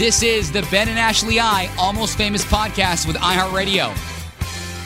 [0.00, 3.90] This is the Ben and Ashley I Almost Famous podcast with iHeartRadio.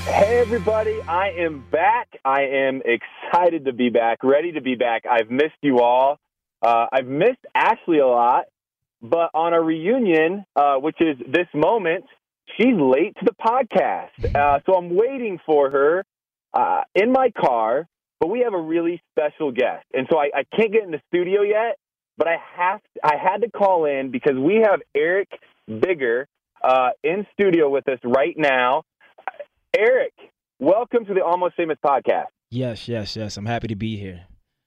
[0.06, 1.00] Hey, everybody.
[1.02, 2.08] I am back.
[2.24, 5.04] I am excited to be back, ready to be back.
[5.08, 6.18] I've missed you all.
[6.60, 8.46] Uh, I've missed Ashley a lot,
[9.02, 12.06] but on a reunion, uh, which is this moment,
[12.56, 14.08] she's late to the podcast.
[14.34, 16.04] Uh, so I'm waiting for her
[16.54, 17.86] uh, in my car,
[18.18, 19.86] but we have a really special guest.
[19.92, 21.78] And so I, I can't get in the studio yet,
[22.16, 25.28] but I have I had to call in because we have Eric
[25.66, 26.26] Bigger
[26.62, 28.82] uh, in studio with us right now.
[29.76, 30.12] Eric,
[30.60, 32.26] welcome to the Almost Famous podcast.
[32.50, 33.36] Yes, yes, yes.
[33.36, 34.22] I'm happy to be here.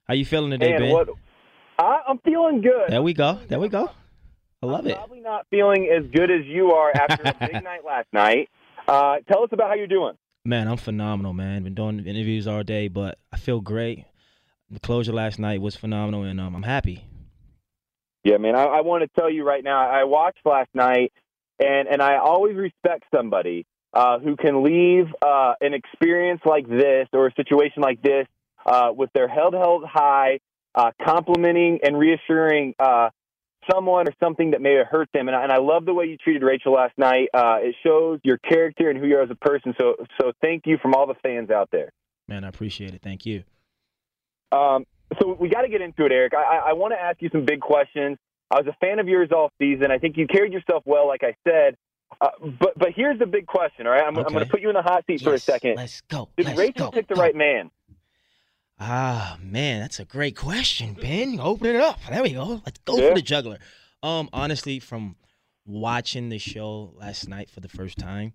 [0.07, 0.91] How you feeling today, And Ben?
[0.93, 1.09] what
[1.79, 2.89] I, I'm feeling good.
[2.89, 3.39] There we go.
[3.47, 3.89] There we go.
[4.61, 4.95] I love I'm it.
[4.95, 8.49] Probably not feeling as good as you are after a big night last night.
[8.87, 10.13] Uh, tell us about how you're doing.
[10.43, 11.63] Man, I'm phenomenal, man.
[11.63, 14.05] Been doing interviews all day, but I feel great.
[14.71, 17.05] The closure last night was phenomenal, and um, I'm happy.
[18.27, 18.57] Yeah, man.
[18.57, 19.89] I, I want to tell you right now.
[19.89, 21.13] I watched last night,
[21.59, 27.07] and and I always respect somebody uh, who can leave uh, an experience like this
[27.13, 28.27] or a situation like this
[28.65, 30.39] uh, with their head held high,
[30.75, 33.11] uh, complimenting and reassuring uh,
[33.71, 35.29] someone or something that may have hurt them.
[35.29, 37.29] And I, and I love the way you treated Rachel last night.
[37.33, 39.73] Uh, it shows your character and who you are as a person.
[39.79, 41.93] So so thank you from all the fans out there.
[42.27, 43.01] Man, I appreciate it.
[43.01, 43.45] Thank you.
[44.51, 44.85] Um,
[45.21, 46.33] so we got to get into it, Eric.
[46.33, 48.17] I, I, I want to ask you some big questions.
[48.51, 49.91] I was a fan of yours all season.
[49.91, 51.75] I think you carried yourself well, like I said.
[52.21, 53.85] Uh, but but here's the big question.
[53.85, 55.75] All right, I'm, I'm going to put you in the hot seat for a second.
[55.75, 56.29] Let's go.
[56.37, 57.21] Did Let's Rachel go, pick the go.
[57.21, 57.69] right man?
[58.79, 61.39] Ah, man, that's a great question, Ben.
[61.39, 61.99] Open it up.
[62.09, 62.61] There we go.
[62.65, 63.09] Let's go Yeah.
[63.09, 63.57] for the juggler.
[64.03, 65.15] Um, honestly, from
[65.65, 68.33] watching the show last night for the first time,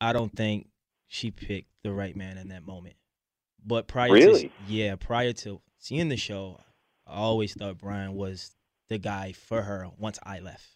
[0.00, 0.68] I don't think
[1.08, 2.96] she picked the right man in that moment.
[3.64, 4.48] But prior Really?
[4.48, 6.60] to yeah, prior to seeing the show,
[7.06, 8.54] I always thought Bryan was
[8.90, 10.66] the guy for her once I left.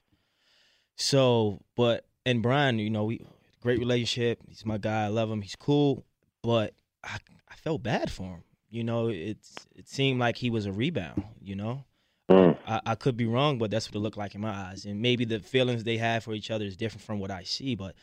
[0.97, 3.21] So, but and Bryan, you know, we
[3.61, 4.41] great relationship.
[4.49, 5.05] He's my guy.
[5.05, 5.43] I love him.
[5.43, 6.05] He's cool.
[6.43, 7.19] But I
[7.51, 8.45] I felt bad for him.
[8.71, 11.25] You know, it's it seemed like he was a rebound.
[11.43, 11.85] You know,
[12.31, 12.57] Mm.
[12.67, 14.87] I, I could be wrong, but that's what it looked like in my eyes.
[14.87, 17.75] And maybe the feelings they have for each other is different from what I see.
[17.75, 17.95] But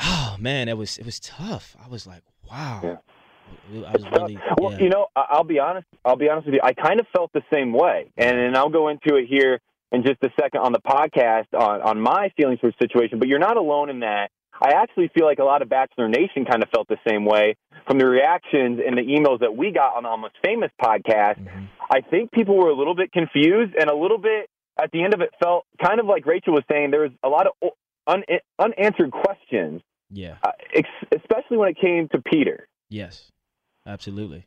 [0.00, 1.76] oh man, it was it was tough.
[1.84, 2.80] I was like, wow.
[2.82, 2.96] Yeah.
[3.68, 4.78] I was really well, yeah.
[4.78, 5.86] you know, I'll be honest.
[6.04, 6.60] I'll be honest with you.
[6.62, 9.60] I kind of felt the same way, and and I'll go into it here
[9.92, 13.18] in just a second on the podcast on on my feelings for the situation.
[13.18, 14.30] But you're not alone in that.
[14.60, 17.56] I actually feel like a lot of Bachelor Nation kind of felt the same way
[17.86, 21.38] from the reactions and the emails that we got on the Almost Famous podcast.
[21.44, 21.68] Mhm.
[21.90, 24.48] I think people were a little bit confused and a little bit
[24.78, 27.28] at the end of it felt kind of like Rachel was saying there was a
[27.28, 27.70] lot of
[28.06, 28.24] un-
[28.58, 30.36] unanswered questions, yeah.
[30.42, 32.68] uh, ex- especially when it came to Peter.
[32.88, 33.30] Yes.
[33.86, 34.46] Absolutely.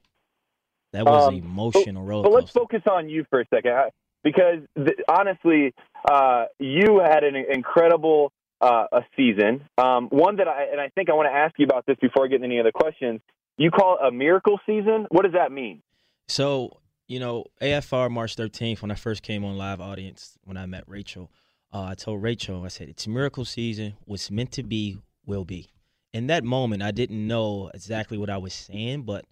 [0.92, 3.90] That was Um, an emotional roller But let's focus on you for a second, uh,
[4.24, 5.74] because th- honestly,
[6.10, 9.66] uh, you had an incredible uh, a season.
[9.78, 12.26] Um, one that I and I think I want to ask you about this before
[12.26, 13.22] I get into any other questions.
[13.58, 15.06] You call it a miracle season.
[15.10, 15.82] What does that mean?
[16.28, 16.78] So,
[17.08, 20.84] you know, AFR March 13th, when I first came on live audience, when I met
[20.88, 21.32] Rachel,
[21.74, 23.94] uh, I told Rachel, I said, it's miracle season.
[24.06, 25.70] What's meant to be will be.
[26.14, 29.26] In that moment, I didn't know exactly what I was saying, but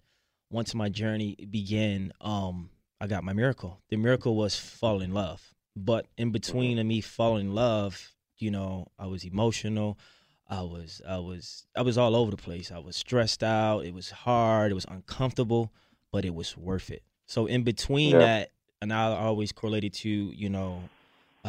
[0.50, 3.80] once my journey began, um, I got my miracle.
[3.90, 5.54] The miracle was fall in love.
[5.76, 9.98] But in between of me falling in love, you know, I was emotional.
[10.48, 12.72] I was I was I was all over the place.
[12.72, 13.84] I was stressed out.
[13.84, 14.72] It was hard.
[14.72, 15.72] It was uncomfortable,
[16.10, 17.02] but it was worth it.
[17.26, 18.18] So in between Yeah.
[18.20, 18.50] that,
[18.80, 20.88] and I always correlated to you know,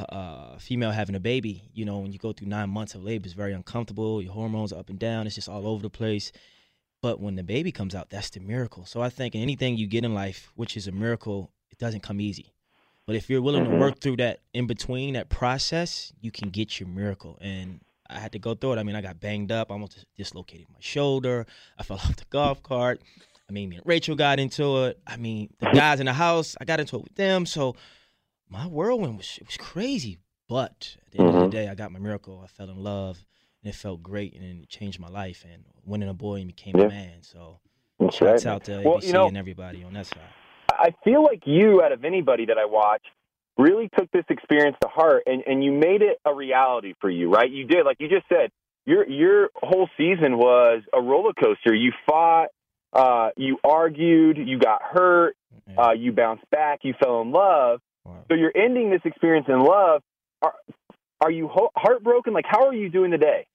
[0.10, 1.70] a, a female having a baby.
[1.74, 4.22] You know, when you go through nine months of labor, it's very uncomfortable.
[4.22, 5.26] Your hormones are up and down.
[5.28, 6.32] It's just all over the place.
[7.02, 8.86] But when the baby comes out, that's the miracle.
[8.86, 12.20] So I think anything you get in life, which is a miracle, it doesn't come
[12.20, 12.54] easy.
[13.08, 13.72] But if you're willing Mhm.
[13.72, 17.38] to work through that in between, that process, you can get your miracle.
[17.42, 18.80] And I had to go through it.
[18.80, 19.72] I mean, I got banged up.
[19.72, 21.46] I almost dislocated my shoulder.
[21.78, 23.02] I fell off the golf cart.
[23.50, 25.00] I mean, me and Rachel got into it.
[25.08, 27.46] I mean, the guys in the house, I got into it with them.
[27.48, 27.76] So
[28.50, 30.18] my whirlwind was it was crazy.
[30.48, 31.44] But at the end of Mhm.
[31.46, 32.42] the day, I got my miracle.
[32.44, 33.24] I fell in love,
[33.64, 35.46] and it felt great, and it changed my life.
[35.46, 36.86] And winning a boy and became Yeah.
[36.86, 37.22] a man.
[37.22, 37.60] So
[38.00, 38.52] That's shouts right.
[38.54, 40.22] out to Well, ABC you know- and everybody on that side.
[40.72, 43.04] I feel like you, out of anybody that I watch,
[43.58, 47.30] really took this experience to heart and, and you made it a reality for you,
[47.30, 47.50] right?
[47.52, 48.52] You did, like you just said,
[48.86, 51.76] your your whole season was a roller coaster.
[51.76, 52.48] You fought,
[52.94, 55.36] uh, you argued, you got hurt,
[55.78, 57.82] uh, you bounced back, you fell in love.
[58.06, 58.26] Wow.
[58.28, 60.02] So you're ending this experience in love.
[60.42, 60.54] Are
[61.22, 62.34] are you ho- heartbroken?
[62.34, 63.46] Like, how are you doing today?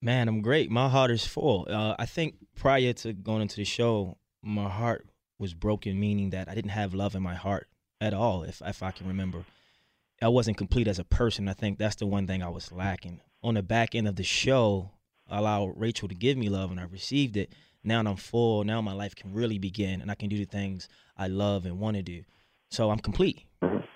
[0.00, 0.70] Man, I'm great.
[0.70, 1.66] My heart is full.
[1.68, 5.06] Uh, I think prior to going into the show, my heart
[5.38, 7.68] was broken, meaning that I didn't have love in my heart
[8.00, 9.44] at all, if if I can remember.
[10.22, 11.48] I wasn't complete as a person.
[11.48, 13.20] I think that's the one thing I was lacking.
[13.42, 14.90] On the back end of the show,
[15.28, 17.52] I allowed Rachel to give me love and I received it.
[17.82, 18.62] Now I'm full.
[18.64, 21.78] Now my life can really begin and I can do the things I love and
[21.78, 22.24] want to do.
[22.70, 23.44] So I'm complete.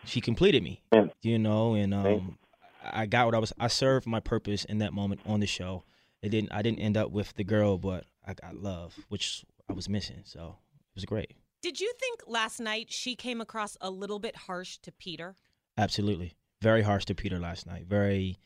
[0.04, 0.82] She completed me,
[1.22, 2.38] you know, and um,
[2.82, 3.52] I got what I was.
[3.58, 5.84] I served my purpose in that moment on the show.
[6.22, 6.52] It didn't.
[6.52, 10.22] I didn't end up with the girl, but I got love, which I was missing.
[10.24, 10.56] So
[10.90, 11.32] it was great.
[11.62, 15.34] Did you think last night she came across a little bit harsh to Peter?
[15.78, 16.34] Absolutely.
[16.60, 17.86] Very harsh to Peter last night.
[17.86, 18.38] Very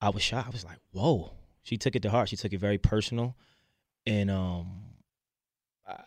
[0.00, 0.48] I was shocked.
[0.48, 1.32] I was like, whoa.
[1.62, 2.28] She took it to heart.
[2.28, 3.36] She took it very personal.
[4.06, 4.84] And um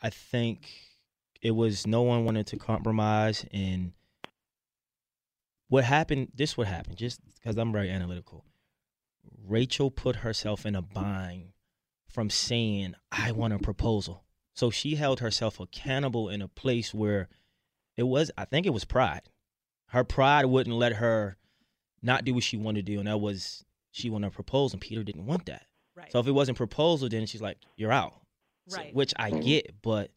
[0.01, 0.69] I think
[1.41, 3.93] it was no one wanted to compromise and
[5.69, 8.43] what happened this would happen just because i'm very analytical.
[9.45, 11.49] Rachel put herself in a bind
[12.09, 14.23] from saying i want a proposal.
[14.53, 17.27] So she held herself accountable in a place where
[17.95, 19.23] it was i think it was pride.
[19.87, 21.37] Her pride wouldn't let her
[22.01, 24.81] not do what she wanted to do and that was she wanted a proposal and
[24.81, 25.65] peter didn't want that.
[25.95, 26.11] Right.
[26.11, 28.13] so if it wasn't proposal then she's like you're out.
[28.69, 30.11] So- which i get but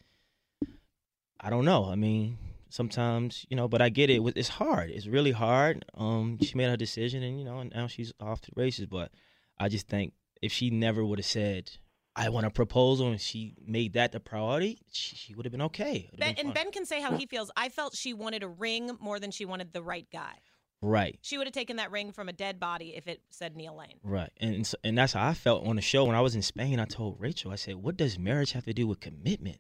[1.41, 1.87] i don't know.
[1.87, 2.39] I mean
[2.73, 4.21] sometimes you know but i get it.
[4.37, 4.91] It's hard.
[4.91, 5.85] It's really hard.
[5.95, 8.87] Um she made her decision and you know and now she's off to the races.
[8.87, 9.11] But
[9.59, 11.71] i just think if she never would have said
[12.17, 15.63] i want a proposal and she made that the priority she, she would have been
[15.63, 16.11] okay.
[16.19, 16.55] Ben, been and.
[16.55, 17.51] Ben can say how he feels.
[17.57, 20.35] I felt she wanted a ring more than she wanted the right guy.
[20.83, 21.19] right.
[21.23, 23.99] She would have taken that ring from a dead body if it said Neil Lane.
[24.03, 24.31] right.
[24.41, 26.05] And and, and that's how i felt on the show.
[26.05, 28.73] When i was in spain i told rachel i said what does marriage have to
[28.73, 29.59] do with commitment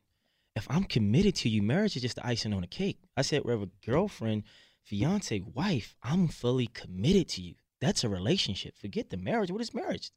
[0.60, 3.44] if i'm committed to you marriage is just the icing on the cake i said
[3.44, 4.42] whether girlfriend
[4.82, 9.74] fiance wife i'm fully committed to you that's a relationship forget the marriage what is
[9.74, 10.10] marriage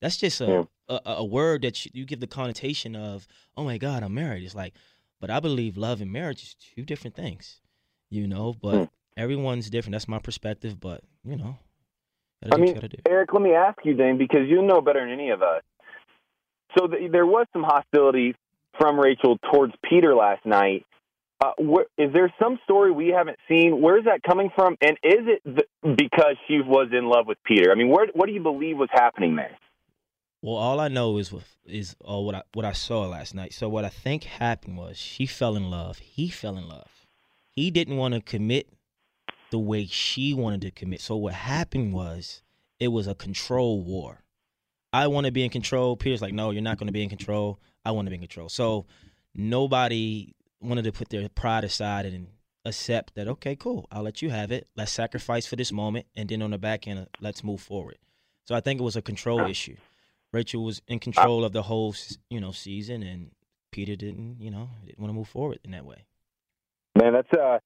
[0.00, 0.64] that's just a Yeah.
[0.88, 3.26] a, a word that you, you give the connotation of
[3.56, 4.74] oh my god i'm married it's like
[5.20, 7.60] but i believe love and marriage is two different things
[8.08, 8.84] you know but Hmm.
[9.16, 11.56] everyone's different that's my perspective but you know
[12.42, 13.02] I gotta do what mean, you gotta do.
[13.06, 15.62] Eric, let me ask you, Dane, because you know better than any of us.
[16.78, 18.34] So th- there was some hostility
[18.78, 20.86] from Rachel towards Peter last night.
[21.42, 23.80] Uh, wh- is there some story we haven't seen?
[23.80, 24.76] Where is that coming from?
[24.82, 27.72] And is it th- because she was in love with Peter?
[27.72, 29.56] I mean, where, what do you believe was happening there?
[30.42, 31.34] Well, all I know is
[31.66, 33.52] is uh, what I what I saw last night.
[33.52, 35.98] So what I think happened was she fell in love.
[35.98, 36.90] He fell in love.
[37.50, 38.68] He didn't want to commit
[39.50, 41.00] the way she wanted to commit.
[41.00, 42.42] So what happened was
[42.78, 44.22] it was a control war.
[44.92, 45.96] I want to be in control.
[45.96, 47.58] Peter's like, no, you're not going to be in control.
[47.84, 48.48] I want to be in control.
[48.48, 48.86] So
[49.34, 52.28] nobody wanted to put their pride aside and
[52.64, 53.28] accept that.
[53.28, 53.86] Okay, cool.
[53.90, 54.68] I'll let you have it.
[54.76, 57.98] Let's sacrifice for this moment, and then on the back end, let's move forward.
[58.44, 59.76] So I think it was a control issue.
[60.32, 61.94] Rachel was in control of the whole,
[62.28, 63.30] you know, season, and
[63.72, 66.04] Peter didn't, you know, didn't want to move forward in that way.
[66.96, 67.58] Man, that's uh,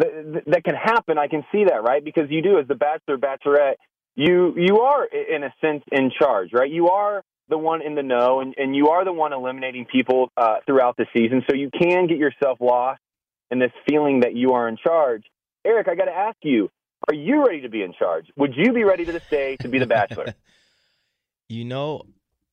[0.00, 1.18] th- th- that can happen.
[1.18, 2.04] I can see that, right?
[2.04, 3.74] Because you do, as the bachelor, bachelorette,
[4.14, 6.70] you you are in a sense in charge, right?
[6.70, 7.22] You are
[7.52, 10.96] the one in the know, and, and you are the one eliminating people uh, throughout
[10.96, 11.44] the season.
[11.48, 13.00] So you can get yourself lost
[13.50, 15.24] in this feeling that you are in charge.
[15.64, 16.70] Eric, I got to ask you:
[17.08, 18.26] Are you ready to be in charge?
[18.36, 20.34] Would you be ready to this day to be the bachelor?
[21.48, 22.04] you know,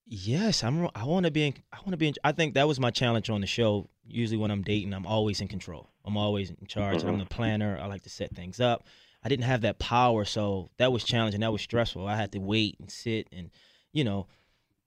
[0.05, 0.89] yes, I'm.
[0.93, 1.53] I want to be in.
[1.71, 2.13] I want to be in.
[2.23, 3.89] I think that was my challenge on the show.
[4.05, 5.89] Usually, when I'm dating, I'm always in control.
[6.03, 7.03] I'm always in charge.
[7.03, 7.79] I'm the planner.
[7.81, 8.85] I like to set things up.
[9.23, 11.39] I didn't have that power, so that was challenging.
[11.39, 12.05] That was stressful.
[12.05, 13.51] I had to wait and sit and,
[13.91, 14.27] you know,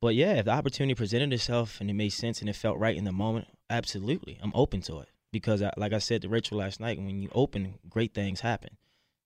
[0.02, 2.96] but yeah, if the opportunity presented itself and it made sense and it felt right
[2.96, 6.58] in the moment, absolutely, I'm open to it because, I, like I said to Rachel
[6.58, 8.76] last night, when you open, great things happen.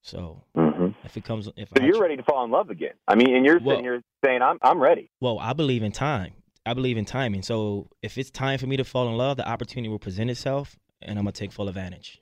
[0.02, 0.88] So mm-hmm.
[1.02, 2.92] if it comes, if So I you're ready to fall in love again.
[3.08, 5.92] I mean, and you're Well- sitting here saying, "I'm I'm ready." Well, I believe in
[5.92, 6.34] time.
[6.66, 7.42] I believe in timing.
[7.42, 10.76] So if it's time for me to fall in love, the opportunity will present itself,
[11.00, 12.20] and I'm gonna take full advantage.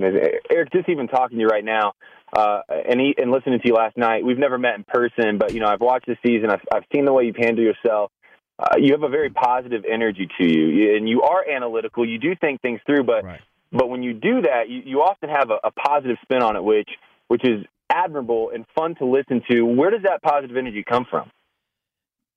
[0.00, 1.92] Eric, just even talking to you right now,
[2.32, 5.52] uh, and he, and listening to you last night, we've never met in person, but
[5.52, 6.50] you know I've watched the season.
[6.50, 8.10] I've, I've seen the way you've handled yourself.
[8.58, 12.06] Uh, you have a very positive energy to you, You- and you are analytical.
[12.06, 13.40] You do think things through, but Right.
[13.72, 16.62] but when you do that, you, you often have a, a positive spin on it,
[16.64, 16.88] which
[17.28, 19.62] which is admirable and fun to listen to.
[19.62, 21.30] Where does that positive energy come from?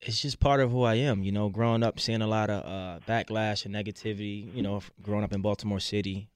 [0.01, 1.23] It's just part of who I am.
[1.23, 4.53] You know, growing up, seeing a lot of uh, backlash and negativity.
[4.55, 6.27] You know, growing up in Baltimore City,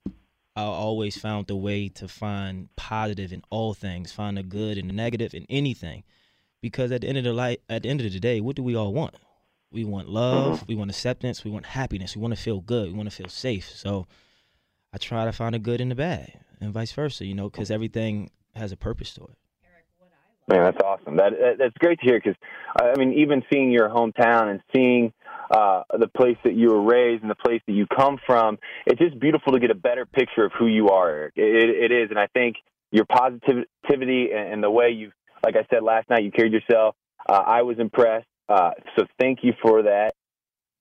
[0.58, 4.90] I always found the way to find positive in all things, find the good and
[4.90, 6.04] the negative in anything.
[6.62, 8.64] Because at the end of the light, at the end of the day, what do
[8.64, 9.14] we all want?
[9.72, 10.66] We want love, uh-huh.
[10.68, 13.30] we want acceptance, we want happiness, we want to feel good, we want to feel
[13.30, 13.70] safe.
[13.70, 14.08] So
[14.92, 17.24] I try to find the good in the bad, and vice versa.
[17.24, 19.38] You know, because everything has a purpose to it.
[20.48, 21.18] Man, that's awesome.
[21.18, 22.40] That, that that's great to hear because
[22.82, 25.14] I mean, even seeing your hometown and seeing
[25.51, 29.00] uh, the place that you were raised and the place that you come from, it's
[29.00, 31.25] just beautiful to get a better picture of who you are.
[31.36, 32.58] It, it is, and I think
[32.92, 35.12] your positivity and, and the way you,
[35.44, 36.96] like I said last night, you carried yourself.
[37.27, 38.27] Uh, I was impressed.
[38.50, 40.13] Uh, so thank you for that.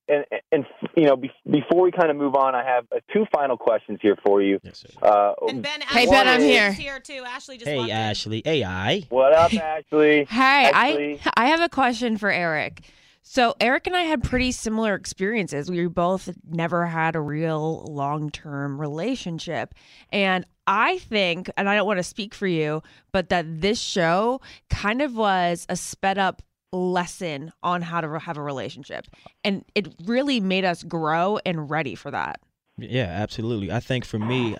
[0.08, 0.64] And, and
[0.96, 3.99] you know, be, before we kind of move on, I have uh, two final questions
[4.00, 4.61] here for you.
[4.62, 4.88] Yes, sir.
[5.02, 6.73] Uh, And Ben, Hey, Ashley Ben, I'm is here.
[6.73, 7.25] here too.
[7.26, 7.96] Ashley just Hey, walked in.
[7.96, 8.42] Ashley.
[8.46, 9.02] AI.
[9.08, 10.25] what up, Ashley?
[10.26, 11.20] Hey, Ashley.
[11.37, 12.82] I I have a question for Eric.
[13.28, 15.68] So Eric and I had pretty similar experiences.
[15.68, 19.75] We both never had a real long-term relationship.
[20.12, 24.40] And I think, and I don't want to speak for you, but that this show
[24.71, 26.40] kind of was a sped up
[26.73, 29.06] lesson on how to have a relationship.
[29.42, 32.38] And it really made us grow and ready for that.
[32.78, 33.73] Yeah, absolutely.
[33.73, 34.56] I think for me,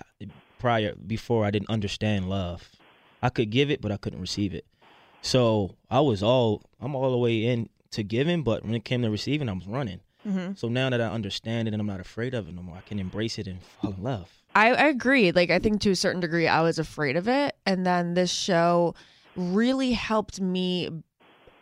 [0.59, 2.69] prior before I didn't understand love.
[3.23, 4.67] I could give it, but I couldn't receive it.
[5.23, 9.03] So I was all I'm all the way in to giving, but when it came
[9.03, 10.01] to receiving, I was running.
[10.27, 10.55] Mm-hmm.
[10.55, 12.81] So now that I understand it and I'm not afraid of it no more, I
[12.81, 14.31] can embrace it and fall in love.
[14.55, 15.31] I, I agree.
[15.33, 17.55] Like I think to a certain degree I was afraid of it.
[17.67, 18.95] And then this show
[19.37, 20.91] really helped me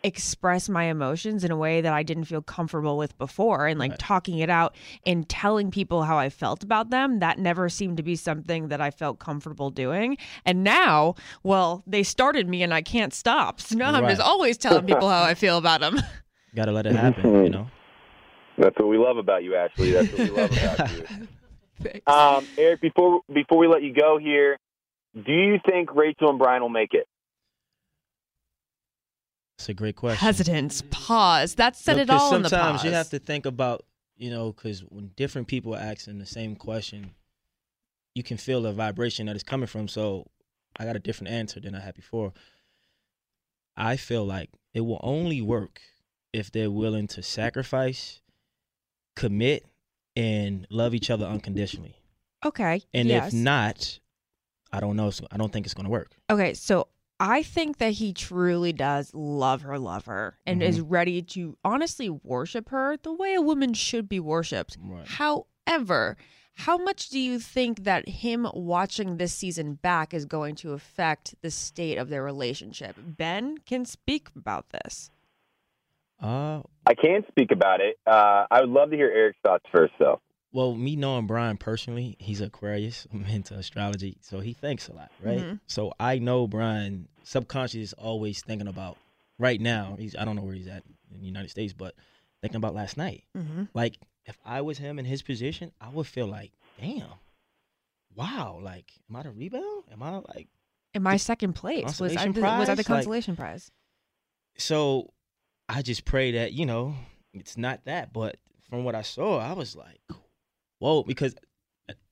[0.03, 3.91] express my emotions in a way that I didn't feel comfortable with before and like
[3.91, 3.99] Right.
[3.99, 8.03] talking it out and telling people how I felt about them that never seemed to
[8.03, 12.83] be something that I felt comfortable doing and now well they started me and I
[12.83, 15.99] can't stop so now I'm just always telling people how I feel about them
[16.55, 17.67] Got to let it happen, you know.
[18.57, 19.91] That's what we love about you, Ashley.
[19.91, 22.13] That's what we love about you.
[22.13, 24.57] Um, Eric, before before we let you go here,
[25.13, 27.07] do you think Rachel and Bryan will make it?
[29.57, 30.17] It's a great question.
[30.25, 33.45] hesitance pause that said No, it 'cause all in the sometimes you have to think
[33.45, 33.83] about,
[34.15, 37.15] you know, because when different people are asking the same question,
[38.13, 39.87] you can feel the vibration that is coming from.
[39.87, 40.27] So
[40.77, 42.33] I got a different answer than I had before.
[43.75, 45.81] I feel like it will only work
[46.35, 48.19] if they're willing to sacrifice,
[49.15, 49.65] commit,
[50.17, 51.95] and love each other unconditionally.
[52.45, 53.27] okay And yes.
[53.27, 53.99] if not,
[54.71, 55.11] I don't know.
[55.31, 56.11] I don't think it's going to work.
[56.29, 56.89] Okay, so
[57.21, 60.89] I think that he truly does love her, love her, and is mm-hmm.
[60.89, 64.77] ready to honestly worship her the way a woman should be worshipped.
[64.81, 65.07] Right.
[65.07, 66.17] However,
[66.55, 71.35] how much do you think that him watching this season back is going to affect
[71.41, 72.97] the state of their relationship?
[72.97, 75.09] Ben can speak about this.
[76.25, 77.97] Uh, I can speak about it.
[78.07, 80.21] Uh, I would love to hear Eric's thoughts first, though.
[80.51, 83.07] Well, me knowing Bryan personally, he's Aquarius.
[83.13, 85.39] I'm into astrology, so he thinks a lot, right?
[85.39, 85.59] Mhm.
[85.67, 88.97] So I know Bryan subconsciously is always thinking about
[89.37, 89.95] right now.
[89.99, 91.93] He's I don't know where he's at in the United States, but
[92.41, 93.25] thinking about last night.
[93.37, 93.63] Mm-hmm.
[93.73, 97.09] Like if I was him in his position, I would feel like, damn,
[98.15, 99.83] wow, like am I the rebound?
[99.91, 100.47] Am I like
[100.93, 102.77] In my second place was I, the, was I the prize?
[102.77, 103.69] Like- consolation prize?
[104.57, 105.11] so
[105.67, 106.95] I just pray that, you know,
[107.33, 108.13] it's not that.
[108.13, 108.37] But
[108.69, 109.99] from what I saw, I was like,
[110.79, 111.35] whoa, because,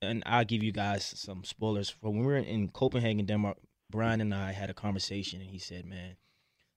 [0.02, 1.90] and I'll give you guys some spoilers.
[1.90, 3.58] For When we were in Copenhagen, Denmark,
[3.90, 6.16] Bryan and I had a conversation, and he said, man,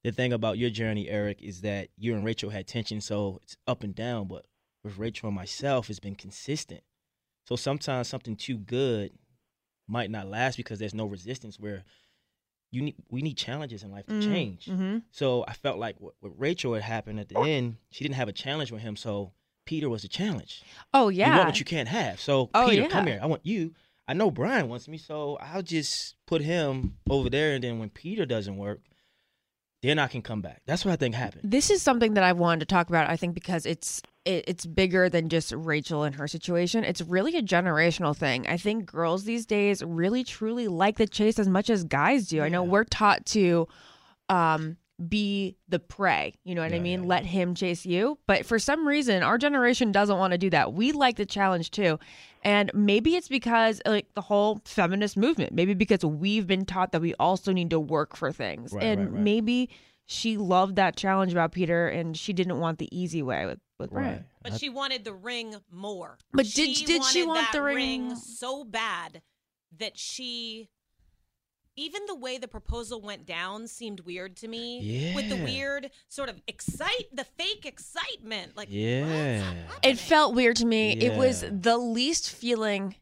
[0.04, 3.58] the thing about your journey, Eric, is that you and Rachel had tension, so it's
[3.66, 4.28] up and down.
[4.28, 4.46] But
[4.84, 6.82] with Rachel and myself, it's been consistent.
[7.46, 9.12] So sometimes something too good
[9.88, 11.60] might not last because there's no resistance.
[11.60, 11.84] Where
[12.72, 14.66] you need, we need challenges in life to change.
[14.66, 14.98] Mm-hmm.
[15.12, 18.28] So I felt like what, what Rachel had happened at the end, she didn't have
[18.28, 18.96] a challenge with him.
[18.96, 19.32] So
[19.66, 20.64] Peter was the challenge.
[20.94, 22.20] Oh yeah, You want what you can't have.
[22.20, 22.88] So Oh, Peter, yeah.
[22.90, 23.20] come here.
[23.22, 23.74] I want you.
[24.08, 27.54] I know Bryan wants me, so I'll just put him over there.
[27.56, 28.80] And then when Peter doesn't work,
[29.84, 30.62] then I can come back.
[30.66, 31.44] That's what I think happened.
[31.52, 33.10] This is something that I've wanted to talk about.
[33.10, 36.84] I think because it's it, it's bigger than just Rachel and her situation.
[36.84, 38.46] It's really a generational thing.
[38.48, 42.42] I think girls these days really truly like the chase as much as guys do.
[42.42, 43.68] I know we're taught to
[44.30, 46.34] um be the prey.
[46.44, 47.04] You know what I mean?
[47.04, 48.18] yeah, Let him chase you.
[48.26, 50.74] But for some reason, our generation doesn't want to do that.
[50.74, 52.00] We like the challenge too.
[52.44, 55.54] And maybe it's because like the whole feminist movement.
[55.54, 58.74] Maybe because we've been taught that we also need to work for things.
[58.74, 59.22] Right, and right, right.
[59.22, 59.70] maybe
[60.08, 64.00] she loved that challenge about Peter and she didn't want the easy way with, with
[64.02, 64.26] Bryan.
[64.44, 66.18] But she wanted the ring more.
[66.34, 69.22] But did- did she want that the ring- so bad
[69.78, 70.70] that she
[71.80, 74.80] even the way the proposal went down seemed weird to me.
[74.80, 75.16] Yeah.
[75.16, 78.58] With the weird sort of excite the fake excitement.
[78.58, 79.54] Like Yeah.
[79.84, 80.94] It felt weird to me.
[80.94, 82.96] It was the least feeling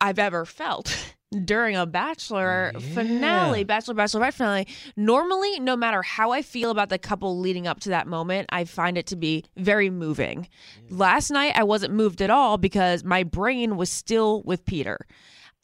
[0.00, 1.14] I've ever felt
[1.44, 3.64] during a Bachelor oh, finale, Yeah.
[3.64, 4.66] Bachelor Bachelorette finale.
[4.96, 8.64] Normally, no matter how I feel about the couple leading up to that moment, I
[8.64, 10.48] find it to be very moving.
[10.88, 14.98] Last night, I wasn't moved at all because my brain was still with Peter.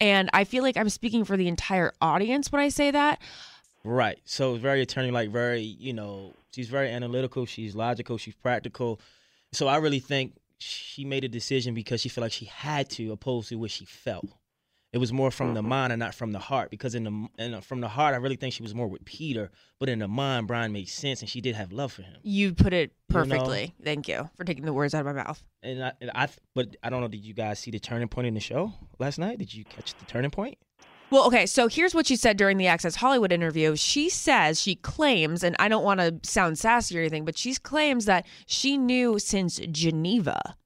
[0.01, 3.21] And I feel like I'm speaking for the entire audience when I say that.
[3.85, 4.19] Right.
[4.25, 9.01] So it's very attorney like very, you know, she's very analytical, she's logical, she's practical.
[9.53, 13.13] So I really think she made a decision because she felt like she had to
[13.13, 14.29] opposed to what she felt.
[14.93, 15.69] It was more from the mm-hmm.
[15.71, 16.71] mind and not from the heart.
[16.71, 19.51] Because in the and from the heart, I really think she was more with Peter.
[19.79, 22.17] But in the mind, Bryan made sense, and she did have love for him.
[22.23, 23.25] You put it You know?
[23.25, 23.75] perfectly.
[23.83, 25.43] Thank you for taking the words out of my mouth.
[25.63, 27.09] And I, and I, but I don't know.
[27.09, 29.39] Did you guys see the turning point in the show last night?
[29.39, 30.59] Did you catch the turning point?
[31.11, 33.77] Well, okay, so here's what she said during the Access Hollywood interview.
[33.77, 37.55] She says, she claims, and I don't want to sound sassy or anything, but she
[37.55, 40.57] claims that she knew since Geneva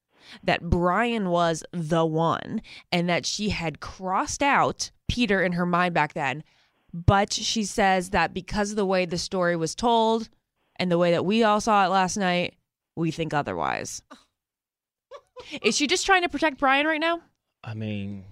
[0.44, 5.94] that Bryan was the one and that she had crossed out Peter in her mind
[5.94, 6.42] back then.
[6.92, 10.28] But she says that because of the way the story was told
[10.76, 12.54] and the way that we all saw it last night,
[12.96, 14.02] we think otherwise.
[15.62, 17.20] Is she just trying to protect Bryan right now?
[17.62, 18.24] I mean,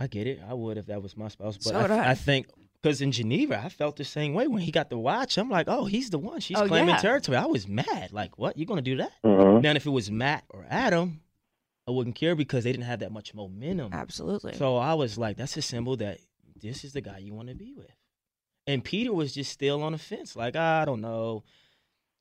[0.00, 0.40] I get it.
[0.48, 1.56] I would if that was my spouse.
[1.56, 2.10] But So I, would I.
[2.10, 2.46] I think
[2.80, 5.36] because in Geneva, I felt the same way when he got the watch.
[5.38, 6.40] I'm like, oh, he's the one.
[6.40, 6.98] She's Oh, claiming yeah.
[7.00, 7.36] territory.
[7.36, 8.10] I was mad.
[8.12, 8.56] Like, what?
[8.56, 9.12] You're gonna do that?
[9.24, 9.62] Mhm.
[9.62, 11.20] Now, if it was Matt or Adam,
[11.86, 13.92] I wouldn't care because they didn't have that much momentum.
[13.92, 14.54] Absolutely.
[14.54, 16.18] So I was like, that's a symbol that
[16.60, 17.90] this is the guy you want to be with.
[18.66, 21.44] And Peter was just still on the fence, like I don't know.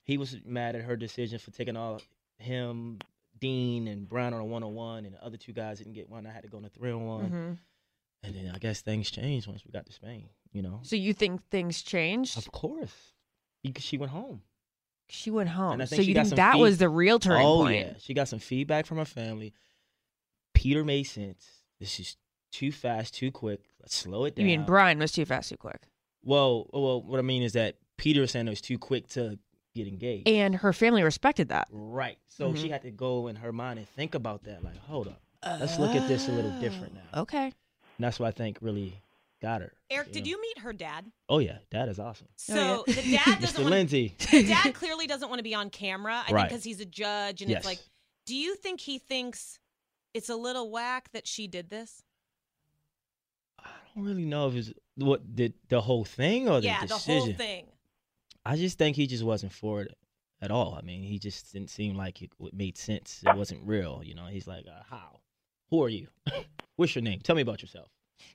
[0.03, 1.99] He was mad at her decision for taking all
[2.37, 2.99] him,
[3.39, 6.07] Dean, and Brown on a one on one, and the other two guys didn't get
[6.09, 6.27] one.
[6.27, 7.29] I had to go on a three on one.
[7.31, 7.57] Mhm.
[8.21, 10.29] And then I guess things changed once we got to Spain.
[10.51, 12.37] You know, So you think things changed?
[12.37, 13.13] of course,
[13.63, 14.41] because she went home.
[15.07, 15.85] She went home.
[15.85, 17.75] So you think that feed- was the real turning oh point?
[17.87, 19.53] yeah, she got some feedback from her family.
[20.53, 21.45] Peter made sense.
[21.79, 22.17] This is
[22.51, 23.61] too fast, too quick.
[23.81, 24.45] Let's slow it down.
[24.47, 25.81] You mean Bryan was too fast, too quick,
[26.23, 29.37] Well, well, what I mean is that Peter was saying it was too quick to
[29.75, 30.27] get engaged.
[30.29, 31.67] and her family respected that.
[31.69, 32.17] right.
[32.27, 32.57] So Mhm.
[32.61, 34.63] she had to go in her mind and think about that.
[34.63, 37.01] Like, hold up, let's look at this a little different now.
[37.13, 37.45] Oh, Okay.
[37.45, 39.01] And that's what I think really
[39.45, 39.71] got her.
[39.91, 40.31] Eric, did know?
[40.31, 41.05] you meet her dad?
[41.29, 42.27] Oh yeah, dad is awesome.
[42.35, 42.93] So Oh, yeah.
[42.95, 43.59] the dad doesn't Mr.
[43.59, 44.15] want Lindsay.
[44.31, 46.23] the dad clearly doesn't want to be on camera.
[46.27, 47.59] I think because he's a judge, and yes.
[47.59, 47.79] it's like,
[48.25, 49.59] do you think he thinks
[50.13, 52.01] it's a little whack that she did this?
[53.59, 56.87] I don't really know if it's what the the whole thing or the yeah, the
[56.87, 57.19] decision.
[57.19, 57.65] whole thing.
[58.45, 59.95] I just think he just wasn't for it
[60.41, 60.75] at all.
[60.75, 63.21] I mean, he just didn't seem like it made sense.
[63.25, 64.01] It wasn't real.
[64.03, 65.19] You know, he's like, uh, how?
[65.69, 66.07] Who are you?
[66.75, 67.19] What's your name?
[67.21, 67.89] Tell me about yourself.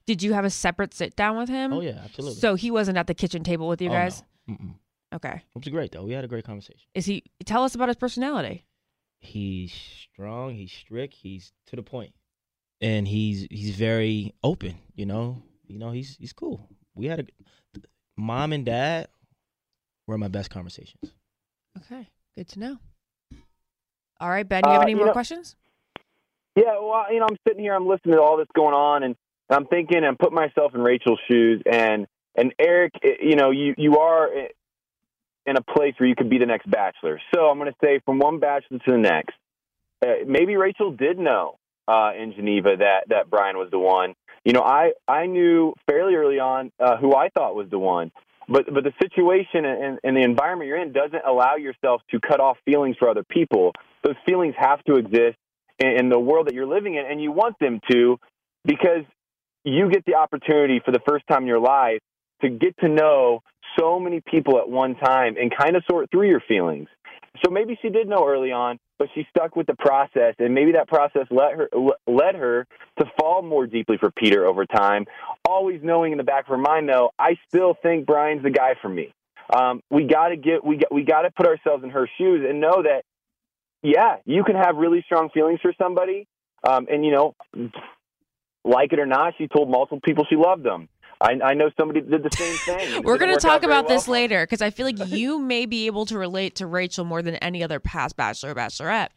[0.07, 1.73] Did you have a separate sit down with him?
[1.73, 2.38] Oh yeah, absolutely.
[2.40, 4.23] So he wasn't at the kitchen table with you Oh, guys.
[4.47, 4.55] no.
[4.55, 4.75] Mm-mm.
[5.14, 5.43] Okay.
[5.55, 6.05] It was great though.
[6.05, 6.83] We had a great conversation.
[6.95, 7.25] Is he?
[7.45, 8.64] Tell us about his personality.
[9.21, 10.55] He's strong.
[10.55, 11.14] He's strict.
[11.14, 12.12] He's to the point,
[12.81, 14.77] and he's he's very open.
[14.95, 16.69] You know, you know he's he's cool.
[16.95, 17.81] We had a
[18.16, 19.09] mom and dad
[20.07, 21.12] were my best conversations.
[21.79, 22.09] Okay.
[22.37, 22.79] Good to know.
[24.21, 24.62] All right, Ben.
[24.64, 25.57] You have Uh, any you more know- questions?
[26.57, 29.14] Yeah, well, you know, I'm sitting here, I'm listening to all this going on, and
[29.51, 33.75] I'm thinking, and putting myself in Rachel's shoes, and and Eric, eh, you know, you
[33.77, 34.49] you are eh,
[35.47, 37.21] in a place where you could be the next bachelor.
[37.35, 39.35] So I'm going to say, from one bachelor to the next,
[40.05, 41.59] uh, maybe Rachel did know
[41.89, 44.15] uh, in Geneva that that Bryan was the one.
[44.45, 48.13] You know, I I knew fairly early on uh, who I thought was the one.
[48.49, 52.41] But but the situation and, and the environment you're in doesn't allow yourself to cut
[52.41, 53.73] off feelings for other people.
[54.03, 55.37] Those feelings have to exist
[55.79, 58.19] in, in the world that you're living in, and you want them to
[58.65, 59.05] because
[59.64, 62.01] you get the opportunity for the first time in your life
[62.42, 63.40] to get to know
[63.79, 66.88] so many people at one time and kind of sort through your feelings.
[67.44, 70.73] So maybe she did know early on, but she stuck with the process, and maybe
[70.73, 71.68] that process led her
[72.07, 72.66] led her
[72.99, 75.07] to fall more deeply for Peter over time.
[75.49, 78.75] Always knowing in the back of her mind, though, I still think Bryan's the guy
[78.83, 79.12] for me.
[79.55, 82.44] Um, we got to get we got, we got to put ourselves in her shoes
[82.49, 83.05] and know that,
[83.83, 86.27] yeah, you can have really strong feelings for somebody,
[86.64, 87.35] um, and you know,
[88.64, 90.88] like it or not, she told multiple people she loved them.
[91.20, 93.03] I, I know somebody did the same thing.
[93.03, 96.07] We're going to talk about this later because I feel like you may be able
[96.07, 99.09] to relate to Rachel more than any other past bachelor or bachelorette.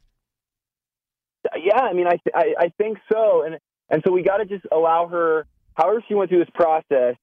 [1.61, 3.57] Yeah, I mean, I, th- I I think so, and
[3.89, 5.45] and so we got to just allow her.
[5.75, 7.15] However, she went through this process,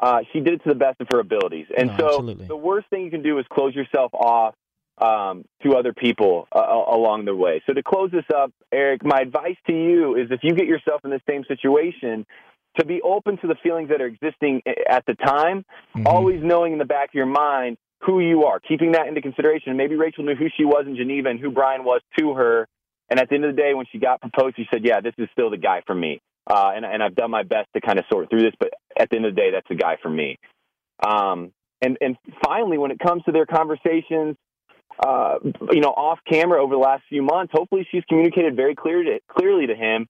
[0.00, 1.66] uh, she did it to the best of her abilities.
[1.76, 2.46] And No, so absolutely.
[2.46, 4.54] the worst thing you can do is close yourself off
[5.00, 7.62] um, to other people uh, along the way.
[7.66, 11.00] So to close this up, Eric, my advice to you is if you get yourself
[11.04, 12.26] in the same situation,
[12.78, 15.64] to be open to the feelings that are existing at the time,
[15.96, 16.06] Mhm.
[16.06, 19.76] always knowing in the back of your mind who you are, keeping that into consideration.
[19.76, 22.68] Maybe Rachel knew who she was in Geneva and who Bryan was to her.
[23.10, 25.14] And at the end of the day, when she got proposed, she said, "Yeah, this
[25.18, 27.98] is still the guy for me." Uh, and, and I've done my best to kind
[27.98, 30.10] of sort through this, but at the end of the day, that's the guy for
[30.10, 30.38] me.
[31.04, 34.36] Um, and and finally, when it comes to their conversations,
[35.04, 35.38] uh,
[35.72, 39.20] you know, off camera over the last few months, hopefully she's communicated very clear to,
[39.28, 40.08] clearly to him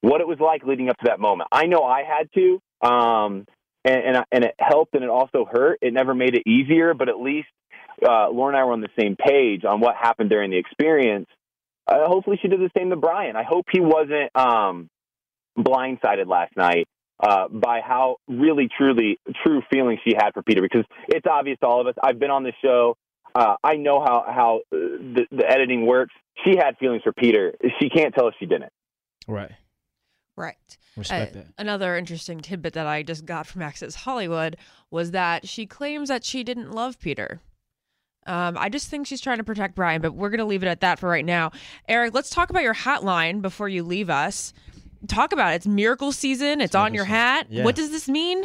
[0.00, 1.48] what it was like leading up to that moment.
[1.52, 3.46] I know I had to, um,
[3.84, 5.78] and and, I, and it helped, and it also hurt.
[5.82, 7.48] It never made it easier, but at least
[8.02, 11.26] uh, Lauren and I were on the same page on what happened during the experience.
[11.86, 13.36] Uh, hopefully, she did the same to Bryan.
[13.36, 14.88] I hope he wasn't um,
[15.58, 16.88] blindsided last night
[17.20, 20.62] uh, by how really, truly, true feelings she had for Peter.
[20.62, 21.94] Because it's obvious to all of us.
[22.02, 22.96] I've been on the show.
[23.38, 24.76] Uh, I know how how uh,
[25.14, 26.14] the, the editing works.
[26.44, 27.54] She had feelings for Peter.
[27.80, 28.72] She can't tell us she didn't.
[29.28, 29.52] Right.
[30.36, 30.56] Right.
[30.96, 31.46] Respect Uh, that.
[31.58, 34.56] Another interesting tidbit that I just got from Access Hollywood
[34.90, 37.40] was that she claims that she didn't love Peter.
[38.26, 40.66] Um, I just think she's trying to protect Bryan, but we're going to leave it
[40.68, 41.52] at that for right now.
[41.88, 44.52] Eric, let's talk about your hotline before you leave us.
[45.06, 45.56] Talk about it.
[45.56, 46.60] It's miracle season.
[46.60, 47.16] It's on your season.
[47.16, 47.46] hat.
[47.50, 47.64] Yeah.
[47.64, 48.44] What does this mean?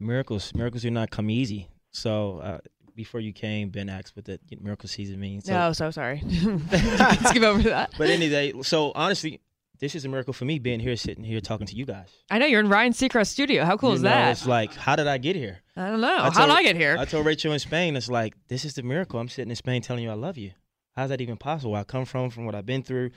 [0.00, 1.68] Miracles, miracles do not come easy.
[1.90, 2.58] So uh,
[2.94, 5.46] before you came, Ben asked what the miracle season means.
[5.46, 6.22] So, oh, so sorry.
[6.24, 7.92] Let's skip over that.
[7.98, 9.40] But anyway, so honestly,
[9.80, 12.08] this is a miracle for me being here, sitting here talking to you guys.
[12.30, 13.64] I know you're in Ryan Seacrest studio.
[13.64, 14.30] How cool You is know, that?
[14.30, 15.58] It's like, how did I get here?
[15.76, 16.16] I don't know.
[16.16, 16.96] I How did I get here?
[16.98, 19.18] I told Rachel in Spain, it's like, this is the miracle.
[19.18, 20.52] I'm sitting in Spain telling you I love you.
[20.94, 21.72] How's that even possible?
[21.72, 23.10] Where I come from, from what I've been through.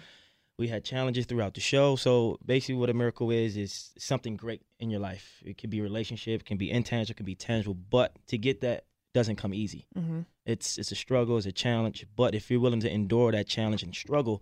[0.57, 1.95] We had challenges throughout the show.
[1.95, 5.43] So basically, what a miracle is, is something great in your life.
[5.45, 7.75] It can be a relationship, it can be intangible, it can be tangible.
[7.75, 9.85] But to get that doesn't come easy.
[9.97, 10.25] Mhm.
[10.45, 12.05] It's it's a struggle, it's a challenge.
[12.15, 14.41] But if you're willing to endure that challenge and struggle,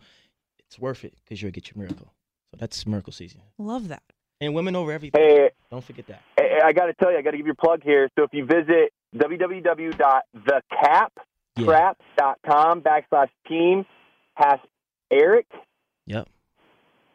[0.59, 2.13] it's worth it because you'll get your miracle.
[2.51, 3.41] So that's miracle season.
[3.57, 4.03] Love that.
[4.41, 5.21] And women over everything.
[5.21, 6.21] Hey, Don't forget that.
[6.37, 8.09] Hey, I got to tell you, I got to give you a plug here.
[8.17, 8.91] So if you visit
[11.57, 13.85] www.thecaptrap.com backslash team,
[14.37, 14.65] past
[15.11, 15.47] Eric,
[16.07, 16.27] Yep.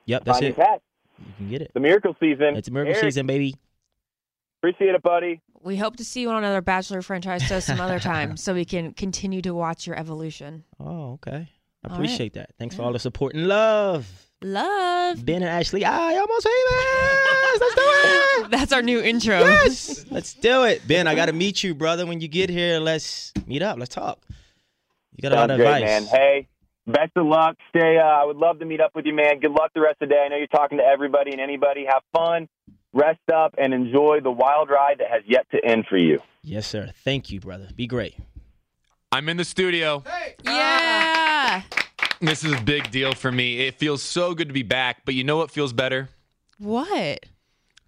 [0.06, 0.82] Yep, that's find it.
[1.18, 1.70] You can get it.
[1.74, 2.56] The miracle season.
[2.56, 3.54] It's a miracle Eric, season, baby.
[4.62, 5.40] Appreciate it, buddy.
[5.62, 8.66] We hope to see you on another Bachelor franchise show some other time so we
[8.66, 10.64] can continue to watch your evolution.
[10.78, 11.48] Oh, okay.
[11.82, 12.50] I All appreciate that.
[12.58, 14.06] Thanks for all the support and love.
[14.42, 15.24] Love.
[15.24, 17.60] Ben and Ashley, I almost famous.
[17.60, 17.82] Let's do
[18.44, 18.50] it.
[18.50, 19.40] That's our new intro.
[19.40, 20.04] Yes.
[20.10, 20.86] Let's do it.
[20.86, 22.04] Ben, I got to meet you, brother.
[22.06, 23.78] When you get here, let's meet up.
[23.78, 24.18] Let's talk.
[25.16, 25.82] You got a lot of great, advice.
[25.82, 26.04] man.
[26.04, 26.48] Hey,
[26.86, 27.56] best of luck.
[27.68, 27.98] Stay.
[27.98, 29.40] Uh, I would love to meet up with you, man.
[29.40, 30.22] Good luck the rest of the day.
[30.24, 31.84] I know you're talking to everybody and anybody.
[31.86, 32.48] Have fun,
[32.92, 36.20] rest up, and enjoy the wild ride that has yet to end for you.
[36.42, 36.90] Yes, sir.
[37.04, 37.68] Thank you, brother.
[37.74, 38.16] Be great.
[39.12, 40.02] I'm in the studio.
[40.06, 40.34] Hey.
[40.44, 41.62] Yeah.
[42.20, 43.66] This is a big deal for me.
[43.66, 46.08] It feels so good to be back, but you know what feels better?
[46.58, 47.24] What?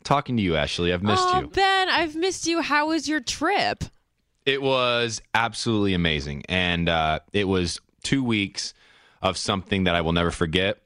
[0.05, 0.93] Talking to you, Ashley.
[0.93, 1.47] I've missed oh, you.
[1.49, 2.63] Ben, I've missed you.
[2.63, 3.85] How was your trip?
[4.45, 6.45] It was absolutely amazing.
[6.49, 8.75] And uh, it was two weeks
[9.21, 10.79] of something that I will never forget.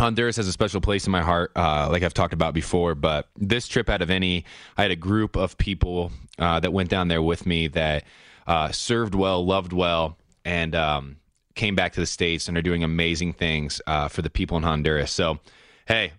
[0.00, 2.94] Honduras has a special place in my heart, uh, like I've talked about before.
[2.94, 4.44] But this trip, out of any,
[4.76, 8.04] I had a group of people uh, that went down there with me that
[8.46, 11.16] uh, served well, loved well, and um,
[11.54, 14.62] came back to the States and are doing amazing things uh, for the people in
[14.62, 15.12] Honduras.
[15.12, 15.38] So,
[15.86, 16.12] hey,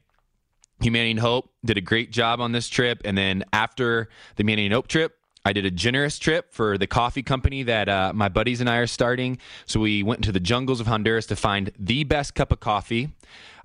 [0.82, 3.02] Humanity and Hope did a great job on this trip.
[3.06, 6.88] And then after the Humanity and Hope trip, I did a generous trip for the
[6.88, 9.40] coffee company that uh, my buddies and I are starting.
[9.66, 13.10] So we went into the jungles of Honduras to find the best cup of coffee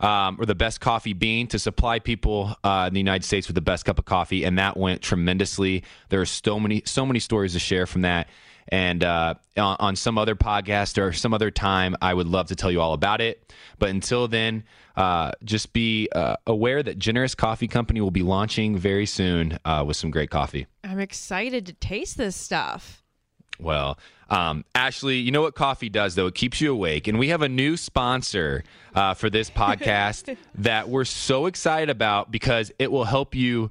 [0.00, 3.54] um, or the best coffee bean to supply people uh, in the United States with
[3.54, 5.84] the best cup of coffee, and that went tremendously.
[6.08, 8.28] There are so many, so many stories to share from that.
[8.68, 12.56] And uh, on, on some other podcast or some other time, I would love to
[12.56, 13.52] tell you all about it.
[13.78, 14.64] But until then,
[14.96, 19.84] uh, just be uh, aware that Generous Coffee Company will be launching very soon uh,
[19.86, 20.66] with some great coffee.
[20.82, 23.02] I'm excited to taste this stuff.
[23.58, 23.98] Well,
[24.28, 26.26] um, Ashley, you know what coffee does, though?
[26.26, 27.08] It keeps you awake.
[27.08, 32.30] And we have a new sponsor uh, for this podcast that we're so excited about
[32.30, 33.70] because it will help you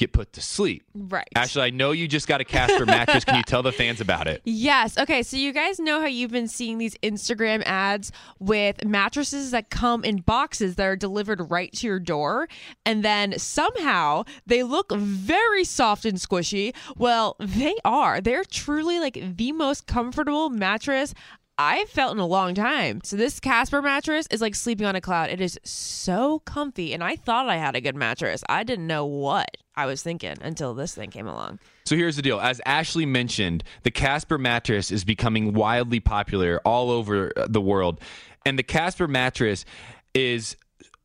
[0.00, 0.82] get put to sleep.
[0.94, 1.28] Right.
[1.36, 3.24] Ashley, I know you just got a Casper mattress.
[3.24, 4.42] Can you tell the fans about it?
[4.70, 4.98] Yes.
[4.98, 5.22] Okay.
[5.22, 10.04] So you guys know how you've been seeing these Instagram ads with mattresses that come
[10.04, 12.48] in boxes that are delivered right to your door.
[12.84, 16.74] And then somehow they look very soft and squishy.
[16.96, 18.20] Well, they are.
[18.20, 21.14] They're truly like the most comfortable mattress
[21.60, 23.02] I've felt in a long time.
[23.04, 25.28] So this Casper mattress is like sleeping on a cloud.
[25.28, 26.94] It is so comfy.
[26.94, 28.42] And I thought I had a good mattress.
[28.48, 31.58] I didn't know what I was thinking until this thing came along.
[31.84, 32.40] So here's the deal.
[32.40, 38.00] As Ashley mentioned, the Casper mattress is becoming wildly popular all over uh, the world.
[38.46, 39.66] And the Casper mattress
[40.14, 40.56] is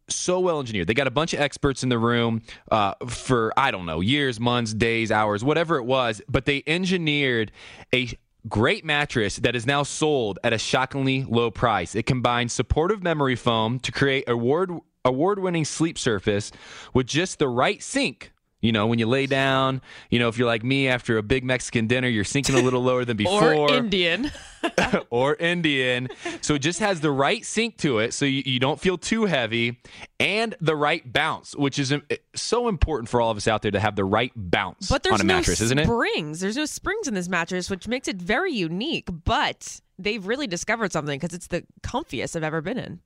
[0.08, 0.88] so well engineered.
[0.88, 4.40] They got a bunch of experts in the room uh, for, I don't know, years,
[4.40, 7.52] months, days, hours, whatever it was, but they engineered
[7.94, 8.08] a
[8.48, 11.96] great mattress that is now sold at a shockingly low price.
[11.96, 14.72] It combines supportive memory foam to create award
[15.04, 16.52] award-winning sleep surface
[16.94, 18.32] with just the right sink
[18.66, 21.44] you know, when you lay down, you know, if you're like me after a big
[21.44, 23.54] Mexican dinner, you're sinking a little lower than before.
[23.54, 24.32] Or Indian.
[25.12, 26.10] or Indian.
[26.42, 29.26] So it just has the right sink to it so you, you don't feel too
[29.26, 29.80] heavy
[30.20, 32.02] and the right bounce, which is um,
[32.34, 35.14] so important for all of us out there to have the right bounce But there's
[35.14, 35.86] on a mattress, no isn't it?
[35.86, 36.40] springs.
[36.40, 39.08] There's no springs in this mattress, which makes it very unique.
[39.26, 43.00] But they've really discovered something because it's the comfiest I've ever been in.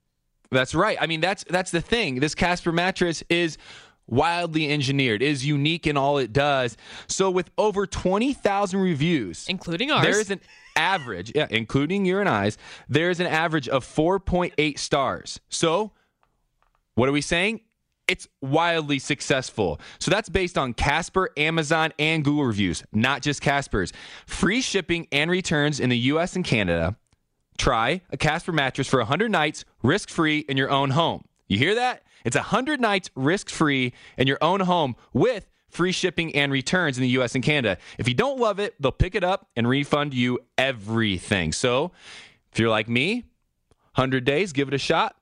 [0.51, 0.97] That's right.
[0.99, 2.19] I mean, that's that's the thing.
[2.19, 3.57] This Casper mattress is
[4.09, 6.77] wildly engineered, is unique in all it does.
[7.07, 10.41] So, with over 20,000 reviews, including ours, there is an
[10.75, 15.39] average, yeah, including your and I's, there is an average of 4.8 stars.
[15.49, 15.91] So,
[16.95, 17.61] what are we saying?
[18.09, 19.79] It's wildly successful.
[19.99, 23.93] So that's based on Casper, Amazon, and Google reviews, not just Casper's.
[24.25, 26.97] Free shipping and returns in the US and Canada.
[27.59, 31.23] Try a Casper mattress for 100 nights risk free in your own home.
[31.49, 32.03] You hear that?
[32.23, 37.01] It's 100 nights risk free in your own home with free shipping and returns in
[37.01, 37.77] the US and Canada.
[37.97, 41.51] If you don't love it, they'll pick it up and refund you everything.
[41.51, 41.91] So
[42.51, 43.25] if you're like me,
[43.95, 45.15] 100 days, give it a shot,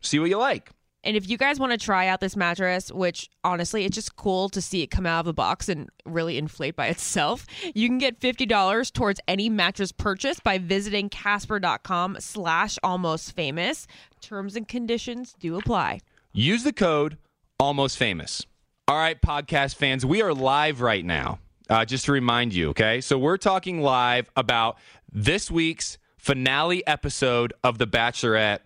[0.00, 0.70] see what you like.
[1.04, 4.48] And if you guys want to try out this mattress, which honestly, it's just cool
[4.50, 7.98] to see it come out of the box and really inflate by itself, you can
[7.98, 13.86] get $50 towards any mattress purchase by visiting casper.com slash almost famous.
[14.22, 16.00] Terms and conditions do apply.
[16.32, 17.18] Use the code
[17.58, 18.46] almost famous.
[18.86, 21.40] All right, podcast fans, we are live right now.
[21.68, 23.00] Uh, just to remind you, okay?
[23.00, 24.78] So we're talking live about
[25.12, 28.60] this week's finale episode of The Bachelorette.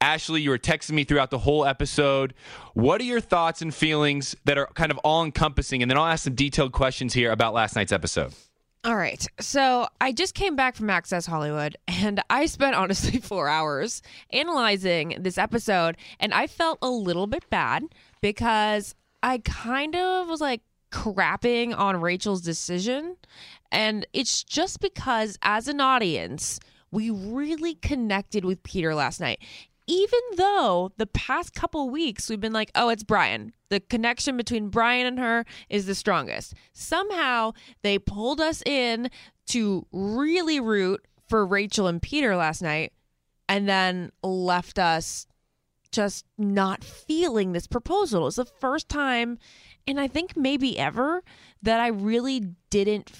[0.00, 2.34] Ashley, you were texting me throughout the whole episode.
[2.74, 5.82] What are your thoughts and feelings that are kind of all encompassing?
[5.82, 8.34] And then I'll ask some detailed questions here about last night's episode.
[8.84, 9.26] All right.
[9.40, 15.16] So I just came back from Access Hollywood and I spent honestly four hours analyzing
[15.20, 15.96] this episode.
[16.20, 17.84] And I felt a little bit bad
[18.20, 20.62] because I kind of was like
[20.92, 23.16] crapping on Rachel's decision.
[23.70, 26.58] And it's just because, as an audience,
[26.90, 29.40] we really connected with Peter last night
[29.88, 33.52] even though the past couple weeks we've been like, oh, it's Bryan.
[33.70, 36.54] The connection between Bryan and her is the strongest.
[36.72, 39.10] Somehow they pulled us in
[39.48, 42.92] to really root for Rachel and Peter last night
[43.48, 45.26] and then left us
[45.90, 48.22] just not feeling this proposal.
[48.22, 49.38] It was the first time,
[49.86, 51.22] and I think maybe ever,
[51.62, 53.10] that I really didn't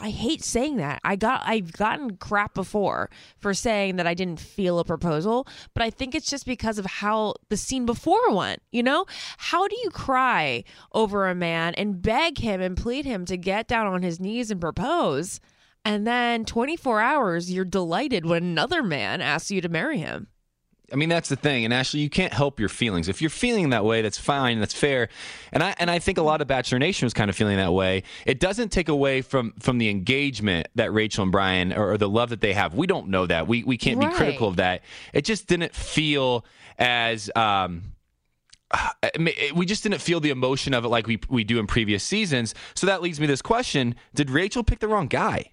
[0.00, 1.00] I hate saying that.
[1.02, 5.82] I got I've gotten crap before for saying that I didn't feel a proposal, but
[5.82, 9.04] I think it's just because of how the scene before went, you know?
[9.36, 13.66] How do you cry over a man and beg him and plead him to get
[13.66, 15.40] down on his knees and propose?
[15.84, 20.28] And then 24 hours you're delighted when another man asks you to marry him.
[20.92, 21.64] I mean, that's the thing.
[21.64, 23.08] And Ashley, you can't help your feelings.
[23.08, 24.60] If you're feeling that way, that's fine.
[24.60, 25.08] That's fair.
[25.52, 27.72] And I and I think a lot of Bachelor Nation was kind of feeling that
[27.72, 28.02] way.
[28.26, 32.08] It doesn't take away from from the engagement that Rachel and Bryan or, or the
[32.08, 32.74] love that they have.
[32.74, 33.48] We don't know that.
[33.48, 34.10] We we can't right.
[34.10, 34.82] be critical of that.
[35.12, 36.44] It just didn't feel
[36.78, 37.82] as um
[39.54, 42.54] we just didn't feel the emotion of it like we we do in previous seasons.
[42.74, 45.52] So that leads me to this question: Did Rachel pick the wrong guy?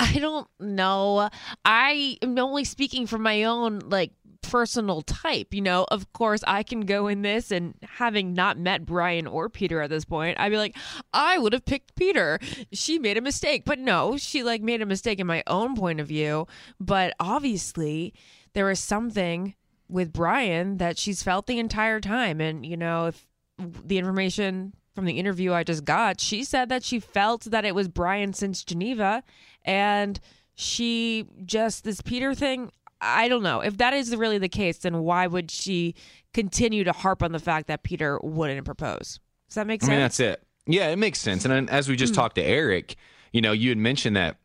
[0.00, 1.28] I don't know.
[1.62, 4.12] I am only speaking from my own like
[4.42, 5.54] personal type.
[5.54, 9.48] You know, of course, I can go in this and having not met Bryan or
[9.48, 10.76] Peter at this point, I'd be like,
[11.12, 12.38] I would have picked Peter.
[12.72, 13.64] She made a mistake.
[13.64, 16.46] But no, she like made a mistake in my own point of view.
[16.78, 18.14] But obviously,
[18.52, 19.54] there is something
[19.88, 22.40] with Bryan that she's felt the entire time.
[22.40, 23.26] And, you know, if
[23.58, 27.74] the information from the interview I just got, she said that she felt that it
[27.74, 29.22] was Bryan since Geneva.
[29.64, 30.18] And
[30.54, 33.60] she just, this Peter thing, I don't know.
[33.60, 35.94] If that is really the case, then why would she
[36.34, 39.20] continue to harp on the fact that Peter wouldn't propose?
[39.48, 39.90] Does that make sense?
[39.90, 40.42] I mean, that's it.
[40.66, 41.44] Yeah, it makes sense.
[41.44, 42.16] And as we just mm.
[42.16, 42.96] talked to Eric,
[43.32, 44.36] you know, you had mentioned that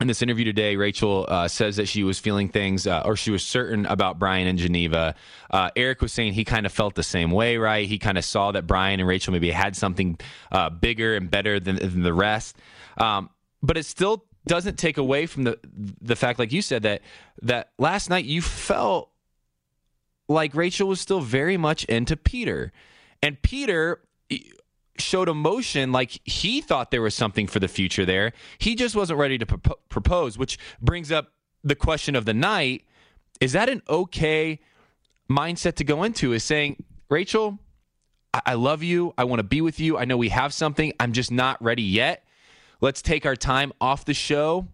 [0.00, 3.32] in this interview today, Rachel uh, says that she was feeling things, uh, or she
[3.32, 5.16] was certain about Bryan and Geneva.
[5.50, 7.88] Uh, Eric was saying he kind of felt the same way, right?
[7.88, 10.18] He kind of saw that Bryan and Rachel maybe had something
[10.52, 12.56] uh, bigger and better than, than the rest.
[12.96, 15.58] Um, but it still doesn't take away from the
[16.00, 17.02] the fact, like you said, that
[17.42, 19.10] that last night you felt
[20.28, 22.72] like Rachel was still very much into Peter,
[23.22, 24.00] and Peter
[24.98, 28.32] showed emotion like he thought there was something for the future there.
[28.58, 32.84] He just wasn't ready to pro- propose, which brings up the question of the night:
[33.40, 34.60] Is that an okay
[35.30, 36.32] mindset to go into?
[36.32, 37.58] Is saying, Rachel,
[38.32, 39.14] I, I love you.
[39.18, 39.98] I want to be with you.
[39.98, 40.92] I know we have something.
[40.98, 42.24] I'm just not ready yet
[42.80, 44.66] let's take our time off the show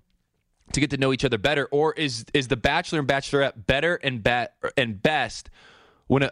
[0.72, 3.96] to get to know each other better or is is the bachelor and bachelorette better
[3.96, 5.50] and be- and best
[6.06, 6.30] when an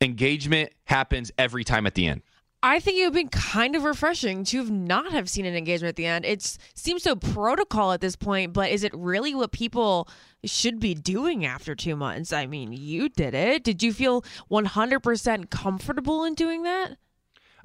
[0.00, 2.22] engagement happens every time at the end
[2.62, 5.96] I think it would be kind of refreshing to not have seen an engagement at
[5.96, 6.24] the end.
[6.24, 10.08] It seems so protocol at this point, but is it really what people
[10.42, 12.32] should be doing after two months?
[12.32, 13.62] I mean, you did it.
[13.62, 16.96] Did you feel 100% comfortable in doing that?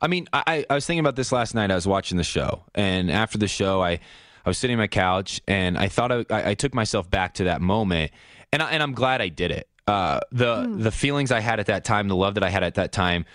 [0.02, 1.72] I mean, I, I was thinking about this last night.
[1.72, 4.00] I was watching the show, and after the show, I
[4.44, 7.46] I was sitting on my couch, and I thought I, I took myself back to
[7.46, 8.12] that moment,
[8.52, 9.68] and I, and I'm glad I did it.
[9.88, 10.82] Uh, the mm.
[10.84, 13.26] the feelings I had at that time, the love that I had at that time,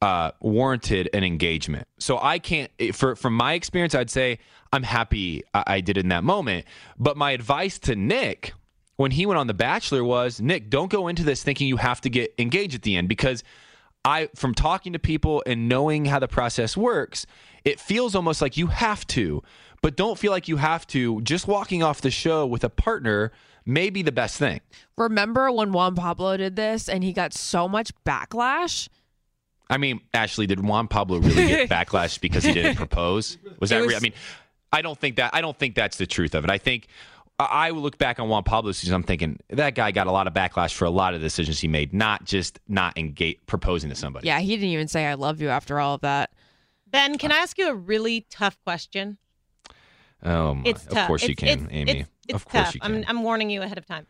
[0.00, 1.86] uh, warranted an engagement.
[1.98, 4.38] So I can't, for from my experience, I'd say
[4.72, 6.66] I'm happy I, I did in that moment.
[6.98, 8.54] But my advice to Nick
[8.96, 12.00] when he went on The Bachelor was Nick, don't go into this thinking you have
[12.02, 13.42] to get engaged at the end because
[14.04, 17.26] I, from talking to people and knowing how the process works,
[17.64, 19.42] it feels almost like you have to,
[19.80, 21.20] but don't feel like you have to.
[21.22, 23.32] Just walking off the show with a partner
[23.64, 24.60] may be the best thing.
[24.98, 28.88] Remember when Juan Pablo did this and he got so much backlash?
[29.70, 33.38] I mean, Ashley, did Juan Pablo really get backlash because he didn't propose?
[33.60, 33.80] Was that?
[33.80, 34.12] Was- re- I mean,
[34.70, 35.34] I don't think that.
[35.34, 36.50] I don't think that's the truth of it.
[36.50, 36.88] I think
[37.38, 38.94] I I look back on Juan Pablo's season.
[38.94, 41.68] I'm thinking that guy got a lot of backlash for a lot of decisions he
[41.68, 44.26] made, not just not engage proposing to somebody.
[44.26, 46.30] Yeah, he didn't even say I love you after all of that.
[46.86, 49.18] Ben, can I ask you a really tough question?
[50.22, 50.62] Oh, my.
[50.64, 51.06] It's of tough.
[51.08, 52.00] course you can, it's- Amy.
[52.00, 52.74] It's, it's of course tough.
[52.74, 52.94] you can.
[52.96, 54.06] I'm, I'm warning you ahead of time.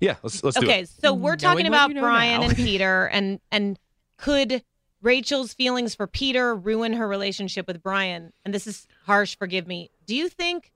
[0.00, 0.88] yeah, let's let's do okay, it.
[0.88, 2.46] so we're talking what about you know Bryan now.
[2.48, 3.78] and Peter, and and
[4.16, 4.62] could
[5.02, 8.32] Rachel's feelings for Peter ruin her relationship with Bryan?
[8.44, 9.36] And this is harsh.
[9.36, 9.90] Forgive me.
[10.06, 10.72] Do you think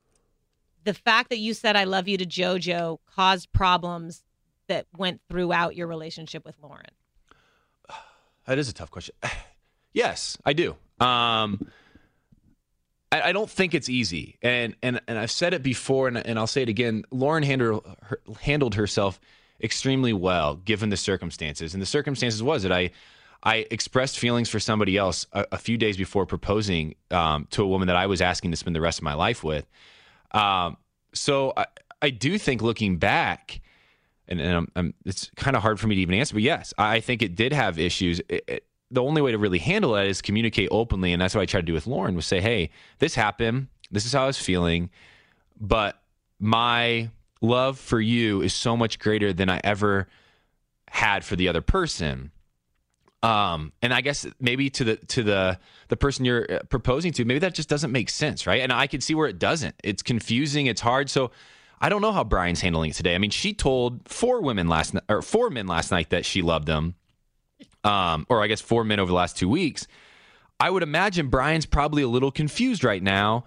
[0.85, 4.25] the fact that you said "I love you" to JoJo caused problems
[4.69, 6.91] that went throughout your relationship with Lauren?
[8.45, 9.15] That is a tough question.
[9.93, 10.75] yes, I do.
[10.99, 11.71] Um,
[13.13, 16.39] I, I don't think it's easy, and and and I've said it before, and, and
[16.39, 17.05] I'll say it again.
[17.13, 19.21] Lauren handled her, handled herself
[19.63, 22.91] extremely well given the circumstances, and the circumstances was that I.
[23.45, 27.67] I expressed feelings for somebody else a, a few days before proposing um, to a
[27.67, 29.67] woman that I was asking to spend the rest of my life with.
[30.33, 30.77] Um,
[31.15, 31.67] so I,
[32.01, 33.61] I do think looking back,
[34.29, 36.73] and, and I'm, I'm, it's kind of hard for me to even answer, but yes,
[36.79, 38.21] I think it did have issues.
[38.29, 41.41] It, it, the only way to really handle that is communicate openly, and that's what
[41.43, 43.69] I tried to do with Lauren was say, "Hey, this happened.
[43.91, 44.91] This is how I was feeling,
[45.59, 46.03] but
[46.39, 50.09] my love for you is so much greater than I ever
[50.89, 52.33] had for the other person."
[53.23, 55.59] Um, and I guess maybe to the to the
[55.89, 58.61] the person you're uh, proposing to, maybe that just doesn't make sense, right?
[58.61, 59.77] And I can see where it doesn't.
[59.85, 60.67] It's confusing.
[60.67, 61.09] It's hard.
[61.09, 61.31] So
[61.81, 63.15] I don't know how Bryan's handling it today.
[63.15, 66.43] I mean, she told four women last night, or four men last night that she
[66.43, 66.97] loved them.
[67.85, 69.87] Um, or I guess four men over the last two weeks.
[70.61, 73.45] I would imagine Bryan's probably a little confused right now,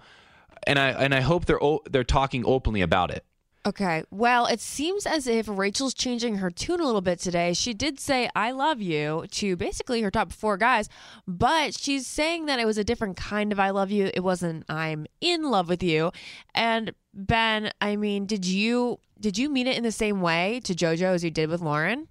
[0.66, 1.60] and I and I hope they're
[1.90, 3.24] they're talking openly about it.
[3.66, 4.04] Okay.
[4.12, 7.52] Well, it seems as if Rachel's changing her tune a little bit today.
[7.52, 10.88] She did say, I love you to basically her top four guys,
[11.26, 14.08] but she's saying that it was a different kind of I love you.
[14.14, 16.12] It wasn't I'm in love with you.
[16.54, 20.72] And Ben, I mean, did you did you mean it in the same way to
[20.72, 22.06] JoJo as you did with Lauren?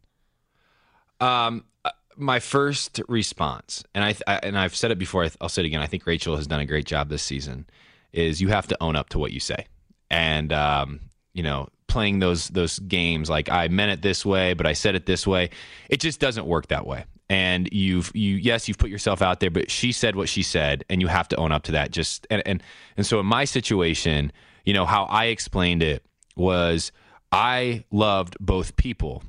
[1.22, 5.30] Um, uh, my first response, and I, I and I've said it before.
[5.40, 5.80] I'll say it again.
[5.80, 7.66] I think Rachel has done a great job this season.
[8.12, 9.68] Is you have to own up to what you say,
[10.10, 11.00] and um,
[11.36, 14.96] you know, playing those those games like I meant it this way, but I said
[14.96, 15.52] it this way.
[15.90, 17.06] It just doesn't work that way.
[17.30, 20.86] And you've you yes, you've put yourself out there, but she said what she said,
[20.90, 21.92] and you have to own up to that.
[21.92, 22.64] Just and and
[22.96, 24.32] and so in my situation,
[24.64, 26.04] you know, how I explained it
[26.38, 26.92] was
[27.32, 29.24] I loved both people,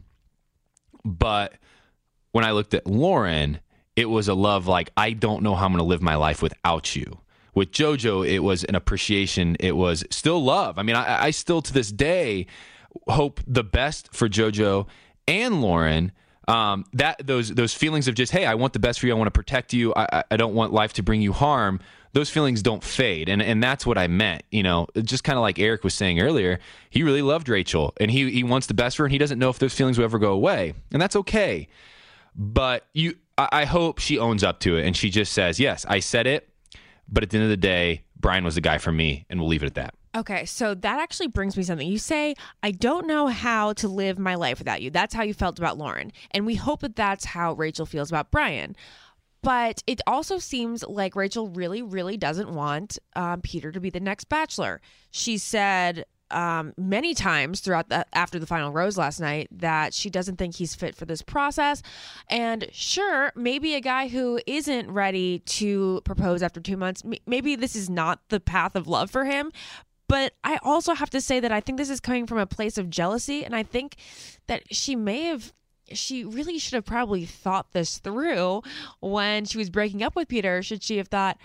[1.04, 1.54] but
[2.30, 3.58] when I looked at Lauren,
[3.96, 6.40] it was a love like I don't know how I'm going to live my life
[6.40, 7.18] without you.
[7.56, 9.56] With JoJo, it was an appreciation.
[9.58, 10.78] It was still love.
[10.78, 12.46] I mean, I, I still to this day
[13.08, 14.86] hope the best for JoJo
[15.26, 16.12] and Lauren.
[16.46, 19.14] Um, that those those feelings of just hey, I want the best for you.
[19.14, 19.92] I want to protect you.
[19.96, 21.80] I, I- don't want life to bring you harm.
[22.12, 24.42] Those feelings don't fade, and and that's what I meant.
[24.50, 26.60] You know, just kind of like Eric was saying earlier.
[26.90, 29.38] He really loved Rachel, and he he wants the best for her, and he doesn't
[29.38, 31.68] know if those feelings will ever go away, and that's okay
[32.38, 35.86] but you I, I hope she owns up to it and she just says yes
[35.88, 36.46] i said it
[37.08, 39.48] but at the end of the day bryan was the guy for me and we'll
[39.48, 41.86] leave it at that Okay, so that actually brings me something.
[41.86, 44.90] You say, I don't know how to live my life without you.
[44.90, 46.10] That's how you felt about Lauren.
[46.30, 48.76] And we hope that that's how Rachel feels about Bryan.
[49.42, 54.00] But it also seems like Rachel really, really doesn't want um, Peter to be the
[54.00, 54.80] next bachelor.
[55.10, 60.10] She said um, many times throughout the after the final rose last night that she
[60.10, 61.82] doesn't think he's fit for this process.
[62.28, 67.76] And sure, maybe a guy who isn't ready to propose after two months, maybe this
[67.76, 69.52] is not the path of love for him.
[70.08, 72.78] But I also have to say that I think this is coming from a place
[72.78, 73.44] of jealousy.
[73.44, 73.96] And I think
[74.46, 75.52] that she may have,
[75.92, 78.62] she really should have probably thought this through
[79.00, 80.62] when she was breaking up with Peter.
[80.62, 81.38] Should she have thought,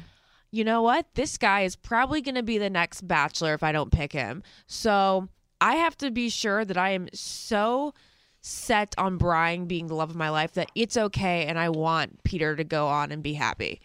[0.52, 1.06] you know what?
[1.16, 4.44] This guy is probably going to be the next bachelor if I don't pick him.
[4.68, 5.30] So
[5.60, 7.94] I have to be sure that I am so
[8.42, 12.24] set on Bryan being the love of my life that it's okay and I want
[12.24, 13.80] Peter to go on and be happy.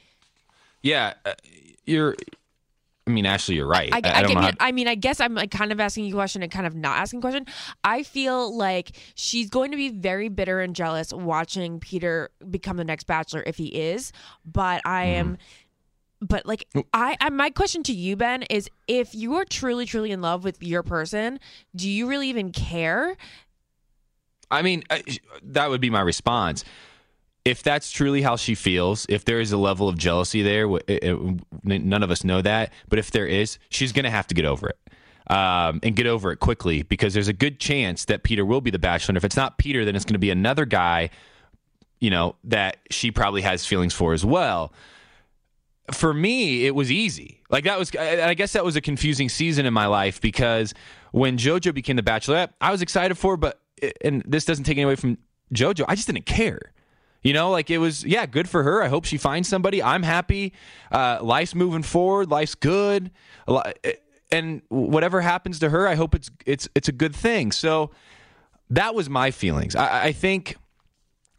[0.83, 1.35] yeah uh,
[1.85, 2.17] you're
[3.09, 3.89] I mean, Ashley, you're right.
[3.93, 6.15] I, I, I, mean, How, I mean, I guess I'm like kind of asking you
[6.15, 7.47] a question and kind of not asking a question.
[7.85, 12.85] I feel like she's going to be very bitter and jealous watching Peter become the
[12.85, 14.11] next Bachelor if he is.
[14.45, 15.39] But I am,
[16.21, 20.11] but like I, I, my question to you, Ben, is if you are truly, truly
[20.13, 21.39] in love with your person,
[21.75, 23.17] do you really even care?
[24.51, 25.03] I mean, I,
[25.43, 26.65] that would be my response.
[27.45, 30.83] If that's truly how she feels, if there is a level of jealousy there, it-
[30.89, 32.73] it- none of us know that.
[32.89, 34.79] But if there is, she's going to have to get over it.
[35.29, 38.71] Um, and get over it quickly because there's a good chance that Peter will be
[38.71, 39.11] the bachelor.
[39.11, 41.11] And if it's not Peter, then it's going to be another guy,
[41.99, 44.73] you know, that she probably has feelings for as well.
[45.93, 47.43] For me, it was easy.
[47.51, 50.75] Like that was, I guess that was a confusing season in my life because
[51.13, 54.77] when JoJo became the Bachelorette, I was excited for, but eh, and this doesn't take
[54.77, 55.19] any away from
[55.55, 55.85] JoJo.
[55.89, 56.73] I just didn't care.
[57.23, 58.83] You know, like it was, yeah, good for her.
[58.83, 59.83] I hope she finds somebody.
[59.83, 60.53] I'm happy.
[60.93, 62.31] Uh, life's moving forward.
[62.31, 63.11] Life's good.
[63.49, 63.93] Eh,
[64.31, 67.53] and whatever happens to her, I hope it's it's it's a good thing.
[67.53, 67.91] So
[68.71, 69.77] that was my feelings.
[69.77, 70.57] I, I think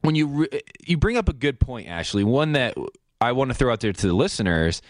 [0.02, 2.76] when you re- eh, you bring up a good point, Ashley, one that
[3.20, 4.82] I want to throw out there to the listeners.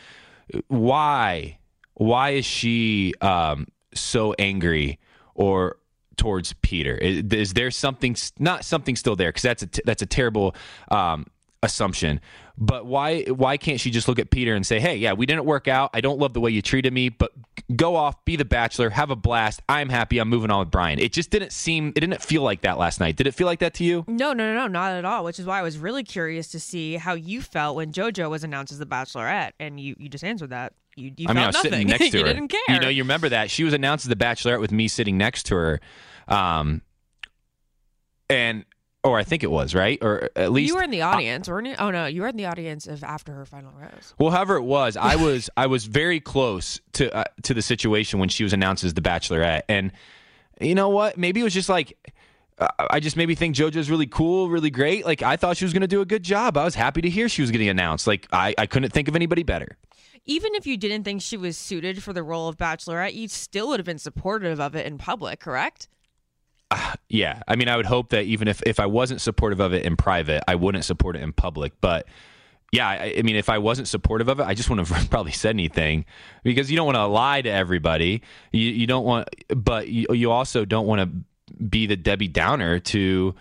[0.67, 1.57] Why
[1.95, 4.99] why is she um, so angry
[5.33, 5.77] or
[6.15, 6.95] towards Peter?
[6.95, 9.29] Is, is there something not something still there?
[9.29, 10.55] Because that's a t- that's a terrible
[10.89, 11.25] um,
[11.63, 12.21] assumption.
[12.59, 15.45] But why why can't she just look at Peter and say, "Hey, yeah, we didn't
[15.45, 15.91] work out.
[15.93, 17.31] I don't love the way you treated me, but
[17.75, 19.61] go off, be the bachelor, have a blast.
[19.69, 20.17] I'm happy.
[20.17, 22.99] I'm moving on with Bryan." It just didn't seem it didn't feel like that last
[22.99, 23.15] night.
[23.15, 24.05] Did it feel like that to you?
[24.07, 25.23] No, no, no, no, not at all.
[25.23, 28.43] Which is why I was really curious to see how you felt when JoJo was
[28.43, 30.73] announced as the Bachelorette, and you you just answered that.
[30.95, 31.71] You, you I mean, I was nothing.
[31.73, 32.33] sitting next to you her.
[32.33, 32.59] didn't care.
[32.69, 35.43] You know, you remember that she was announced as the Bachelorette with me sitting next
[35.43, 35.79] to her,
[36.27, 36.81] um,
[38.31, 38.65] and
[39.03, 41.67] or I think it was right, or at least You were in the audience, weren't
[41.67, 41.75] you?
[41.79, 44.13] Oh no, you were in the audience of after her final rose.
[44.17, 48.19] Well, however it was, I was I was very close to uh, to the situation
[48.19, 49.91] when she was announced as the Bachelorette, and
[50.59, 51.17] you know what?
[51.17, 51.97] Maybe it was just like
[52.59, 55.05] uh, I just maybe think JoJo's really cool, really great.
[55.05, 56.57] Like I thought she was going to do a good job.
[56.57, 58.07] I was happy to hear she was getting announced.
[58.07, 59.77] Like I I couldn't think of anybody better.
[60.25, 63.69] Even if you didn't think she was suited for the role of Bachelorette, you still
[63.69, 65.87] would have been supportive of it in public, correct?
[67.09, 69.85] Yeah, I mean, I would hope that even if if I wasn't supportive of it
[69.85, 71.73] in private, I wouldn't support it in public.
[71.81, 72.07] But
[72.73, 75.31] yeah, I, I mean, if I wasn't supportive of it, I just wouldn't have probably
[75.31, 76.05] said anything
[76.43, 78.21] because you don't want to lie to everybody.
[78.51, 82.79] You you don't want, but you, you also don't want to be the Debbie Downer
[82.79, 83.33] to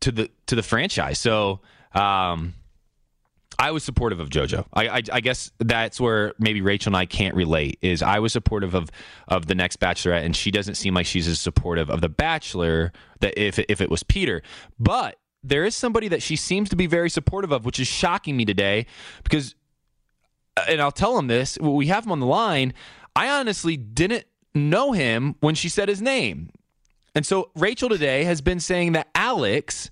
[0.00, 1.18] to the to the franchise.
[1.18, 1.60] So.
[1.94, 2.54] um
[3.58, 4.66] I was supportive of JoJo.
[4.72, 7.78] I, I, I guess that's where maybe Rachel and I can't relate.
[7.82, 8.90] Is I was supportive of
[9.26, 12.92] of the next Bachelorette, and she doesn't seem like she's as supportive of the Bachelor
[13.20, 14.42] that if if it was Peter.
[14.78, 18.36] But there is somebody that she seems to be very supportive of, which is shocking
[18.36, 18.86] me today
[19.24, 19.54] because,
[20.56, 22.74] uh, and I'll tell him this: we have him on the line.
[23.16, 26.50] I honestly didn't know him when she said his name,
[27.12, 29.90] and so Rachel today has been saying that Alex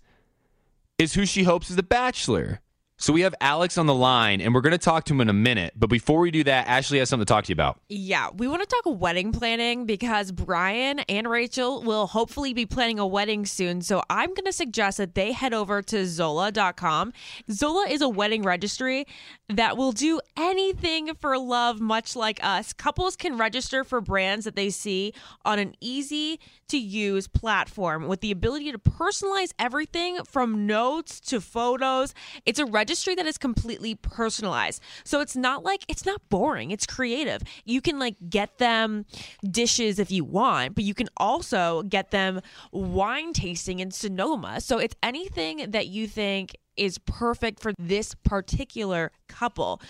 [0.98, 2.60] is who she hopes is the Bachelor.
[2.99, 5.28] So we have Alex on the line, and we're going to talk to him in
[5.28, 5.74] a minute.
[5.76, 7.78] But before we do that, Ashley has something to talk to you about.
[7.90, 12.99] Yeah, we want to talk wedding planning because Bryan and Rachel will hopefully be planning
[12.99, 13.82] a wedding soon.
[13.82, 17.12] So I'm going to suggest that they head over to Zola.com.
[17.51, 19.07] Zola is a wedding registry
[19.49, 22.72] that will do anything for love, much like us.
[22.72, 25.12] Couples can register for brands that they see
[25.44, 31.40] on an easy to use platform with the ability to personalize everything from notes to
[31.40, 32.12] photos.
[32.44, 34.82] It's a registry that is completely personalized.
[35.05, 37.42] So it's not like it's not boring, it's creative.
[37.64, 39.07] You can like get them
[39.49, 42.40] dishes if you want, but you can also get them
[42.72, 44.61] wine tasting in Sonoma.
[44.61, 49.80] So it's anything that you think is perfect for this particular couple.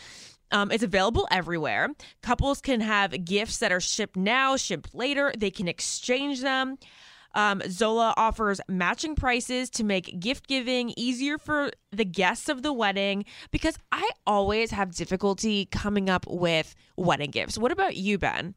[0.53, 1.89] Um, it's available everywhere.
[2.23, 5.33] Couples can have gifts that are shipped now, shipped later.
[5.37, 6.79] They can exchange them.
[7.35, 12.73] Um, Zola offers matching prices to make gift giving easier for the guests of the
[12.73, 17.59] wedding because I always have difficulty coming up with wedding gifts.
[17.59, 18.55] What about you, Ben?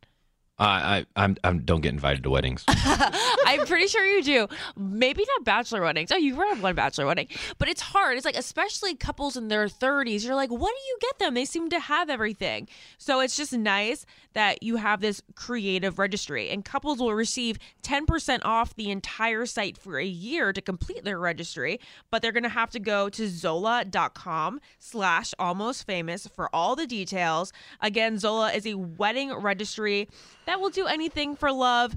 [0.60, 2.66] Uh, I I'm, I'm don't get invited to weddings.
[2.68, 4.50] I'm pretty sure you do.
[4.76, 6.12] Maybe not bachelor weddings.
[6.12, 8.18] Oh, you had one bachelor wedding, but it's hard.
[8.18, 10.26] It's like especially couples in their 30s.
[10.26, 11.34] You're like, what do you get them?
[11.34, 12.68] They seem to have everything.
[12.98, 18.42] So it's just nice that you have this creative registry, and couples will receive 10%
[18.44, 21.80] off the entire site for a year to complete their registry.
[22.12, 27.54] But they're gonna have to go to Zola.com/slash almost famous for all the details.
[27.80, 30.10] Again, Zola is a wedding registry
[30.50, 31.96] that will do anything for love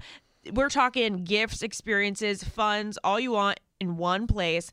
[0.52, 4.72] we're talking gifts, experiences, funds, all you want in one place.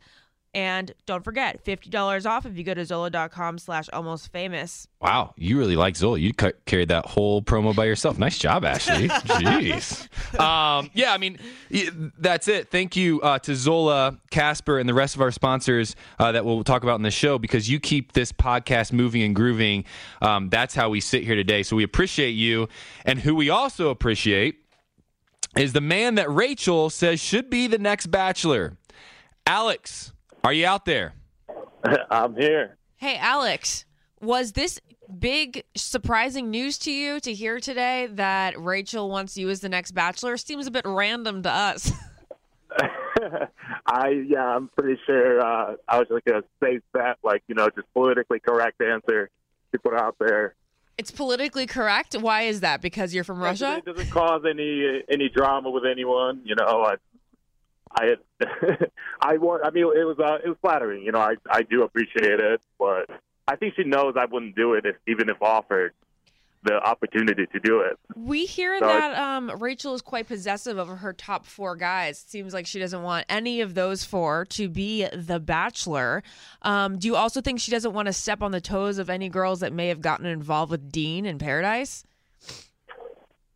[0.55, 4.87] And don't forget, $50 off if you go to Zola.com slash almost famous.
[4.99, 6.17] Wow, you really like Zola.
[6.17, 8.17] You ca- carried that whole promo by yourself.
[8.17, 9.07] Nice job, Ashley.
[9.09, 10.39] Jeez.
[10.39, 11.37] Um, yeah, I mean,
[12.17, 12.71] that's it.
[12.71, 16.63] Thank you uh, to Zola, Casper, and the rest of our sponsors uh, that we'll
[16.63, 19.85] talk about in the show because you keep this podcast moving and grooving.
[20.19, 21.61] Um, that's how we sit here today.
[21.61, 22.69] So we appreciate you.
[23.05, 24.55] And who we also appreciate
[25.55, 28.77] is the man that Rachel says should be the next bachelor.
[29.45, 30.11] Alex,
[30.43, 31.13] are you out there?
[32.11, 32.77] I'm here.
[32.97, 33.85] Hey, Alex,
[34.21, 34.79] was this
[35.17, 39.91] big surprising news to you to hear today that Rachel wants you as the next
[39.91, 40.37] bachelor?
[40.37, 41.91] Seems a bit random to us.
[43.85, 47.69] I yeah, I'm pretty sure uh, I was like a safe bet, like you know,
[47.69, 49.29] just politically correct answer
[49.71, 50.55] to put out there.
[50.97, 52.13] It's politically correct.
[52.15, 52.81] Why is that?
[52.81, 53.77] Because you're from Russia?
[53.77, 56.41] It doesn't cause any any drama with anyone.
[56.43, 56.95] You know, I
[57.91, 58.89] I had,
[59.21, 59.65] I want.
[59.65, 61.03] I mean, it was uh, it was flattering.
[61.03, 63.09] You know, I I do appreciate it, but
[63.47, 65.93] I think she knows I wouldn't do it if even if offered
[66.63, 67.97] the opportunity to do it.
[68.15, 72.21] We hear So that um, Rachel is quite possessive over her top four guys.
[72.21, 76.21] It seems like she doesn't want any of those four to be the bachelor.
[76.61, 79.29] Um, do you also think she doesn't want to step on the toes of any
[79.29, 82.03] girls that may have gotten involved with Dean in Paradise?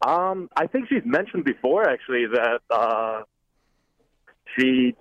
[0.05, 3.23] Um, I think she's mentioned before actually that uh,
[4.57, 4.95] she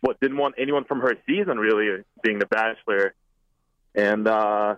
[0.00, 3.14] what didn't want anyone from her season really being the Bachelor,
[3.94, 4.74] and uh,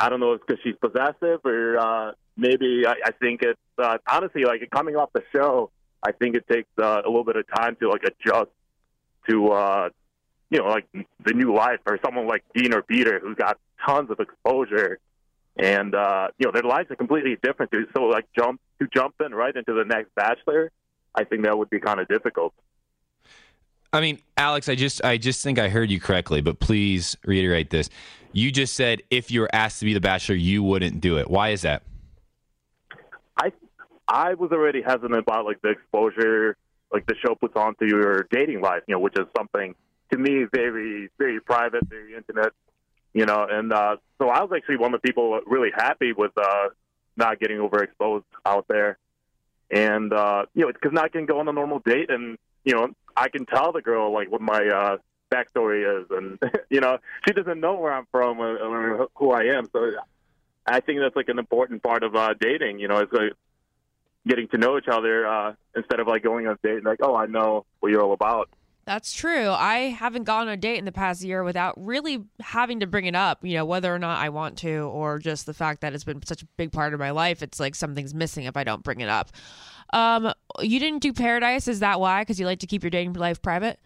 [0.00, 3.58] I don't know if it's because she's possessive or uh, maybe I, I think it's
[3.78, 5.70] uh, honestly like coming off the show.
[6.02, 8.50] I think it takes uh, a little bit of time to like adjust
[9.28, 9.88] to uh,
[10.50, 10.86] you know like
[11.24, 14.98] the new life or someone like Dean or Peter who's got tons of exposure
[15.58, 17.72] and uh, you know their lives are completely different.
[17.94, 20.70] So like jump to jump in right into the next Bachelor,
[21.16, 22.52] I think that would be kind of difficult.
[23.92, 27.70] I mean, Alex, I just I just think I heard you correctly, but please reiterate
[27.70, 27.88] this.
[28.32, 31.30] You just said if you were asked to be the bachelor, you wouldn't do it.
[31.30, 31.82] Why is that?
[33.38, 33.52] I
[34.06, 36.56] I was already hesitant about like the exposure
[36.92, 39.74] like the show puts on to your dating life, you know, which is something
[40.12, 42.52] to me very very private, very intimate,
[43.14, 43.46] you know.
[43.48, 46.68] And uh, so I was actually one of the people really happy with uh,
[47.16, 48.98] not getting overexposed out there,
[49.70, 52.74] and uh, you know, because now I can go on a normal date and you
[52.74, 54.96] know I can tell the girl like what my uh,
[55.32, 56.38] backstory is, and
[56.70, 59.68] you know she doesn't know where I'm from or, or who I am.
[59.72, 59.92] So
[60.66, 62.78] I think that's like an important part of uh, dating.
[62.78, 63.32] You know, it's like
[64.26, 67.00] getting to know each other uh, instead of like going on a date and like,
[67.02, 68.50] oh, I know what you're all about.
[68.86, 69.50] That's true.
[69.50, 73.06] I haven't gone on a date in the past year without really having to bring
[73.06, 75.92] it up, you know, whether or not I want to, or just the fact that
[75.92, 77.42] it's been such a big part of my life.
[77.42, 79.32] It's like something's missing if I don't bring it up.
[79.92, 81.66] Um, you didn't do Paradise.
[81.66, 82.22] Is that why?
[82.22, 83.80] Because you like to keep your dating life private?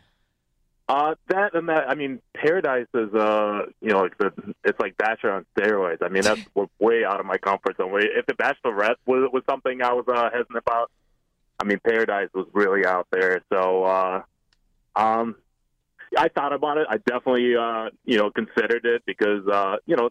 [0.86, 1.88] Uh, that and that.
[1.88, 4.32] I mean, Paradise is uh, you know, like the,
[4.64, 6.02] it's like Bachelor on steroids.
[6.02, 6.42] I mean, that's
[6.78, 7.90] way out of my comfort zone.
[7.94, 10.90] If the Bachelorette was was something I was uh, hesitant about,
[11.58, 13.40] I mean, Paradise was really out there.
[13.50, 14.22] So, uh,
[14.96, 15.36] um,
[16.16, 16.86] I thought about it.
[16.90, 20.10] I definitely, uh, you know, considered it because, uh, you know,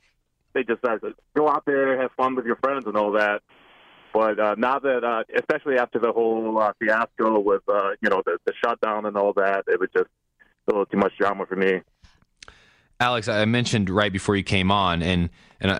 [0.53, 0.99] they just said
[1.35, 3.41] go out there, have fun with your friends, and all that.
[4.13, 8.23] But uh, now that, uh, especially after the whole uh, fiasco with, uh, you know,
[8.25, 10.09] the, the shutdown and all that, it was just
[10.67, 11.81] a little too much drama for me.
[12.99, 15.29] Alex, I mentioned right before you came on, and
[15.61, 15.79] and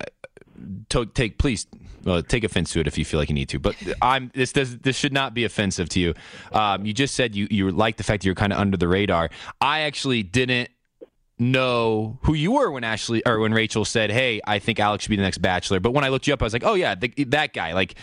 [0.89, 1.68] To, take please
[2.03, 3.60] well, take offense to it if you feel like you need to.
[3.60, 6.14] But I'm this does this should not be offensive to you.
[6.51, 8.88] Um, you just said you you like the fact that you're kind of under the
[8.88, 9.30] radar.
[9.62, 10.70] I actually didn't
[11.41, 15.10] know who you were when Ashley or when Rachel said, "Hey, I think Alex should
[15.10, 16.95] be the next Bachelor." But when I looked you up, I was like, "Oh yeah,
[16.95, 17.95] the, that guy." Like,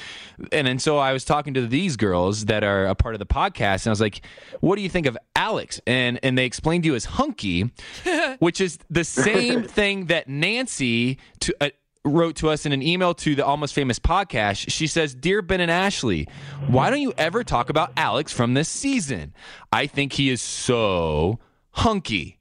[0.53, 3.27] and and so I was talking to these girls that are a part of the
[3.27, 4.23] podcast, and I was like,
[4.61, 7.71] "What do you think of Alex?" And and they explained to you as hunky,
[8.39, 11.55] which is the same thing that Nancy to.
[11.61, 11.71] Uh,
[12.07, 14.71] wrote to us in an email to the Almost Famous podcast.
[14.71, 16.29] She says, Dear Ben and Ashley,
[16.69, 19.35] why don't you ever talk about Alex from this season?
[19.73, 21.39] I think he is so
[21.73, 22.39] hunky.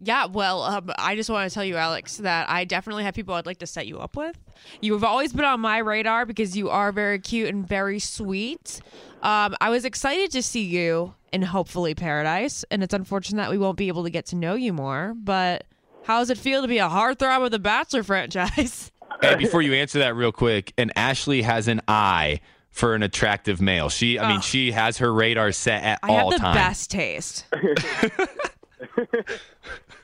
[0.00, 3.34] Yeah, well, um, I just want to tell you, Alex, that I definitely have people
[3.34, 4.36] I'd like to set you up with.
[4.82, 8.82] You've always been on my radar because you are very cute and very sweet.
[9.22, 13.56] Um, I was excited to see you in hopefully Paradise, and it's unfortunate that we
[13.56, 15.14] won't be able to get to know you more.
[15.16, 15.64] But
[16.04, 18.90] how does it feel to be a heartthrob of the Bachelor franchise?
[19.20, 22.40] Hey, before you answer that real quick, and Ashley has an eye
[22.70, 23.88] for an attractive male.
[23.88, 24.42] She, I mean, Ugh.
[24.42, 26.56] she has her radar set at I have all the times.
[26.56, 27.46] best taste.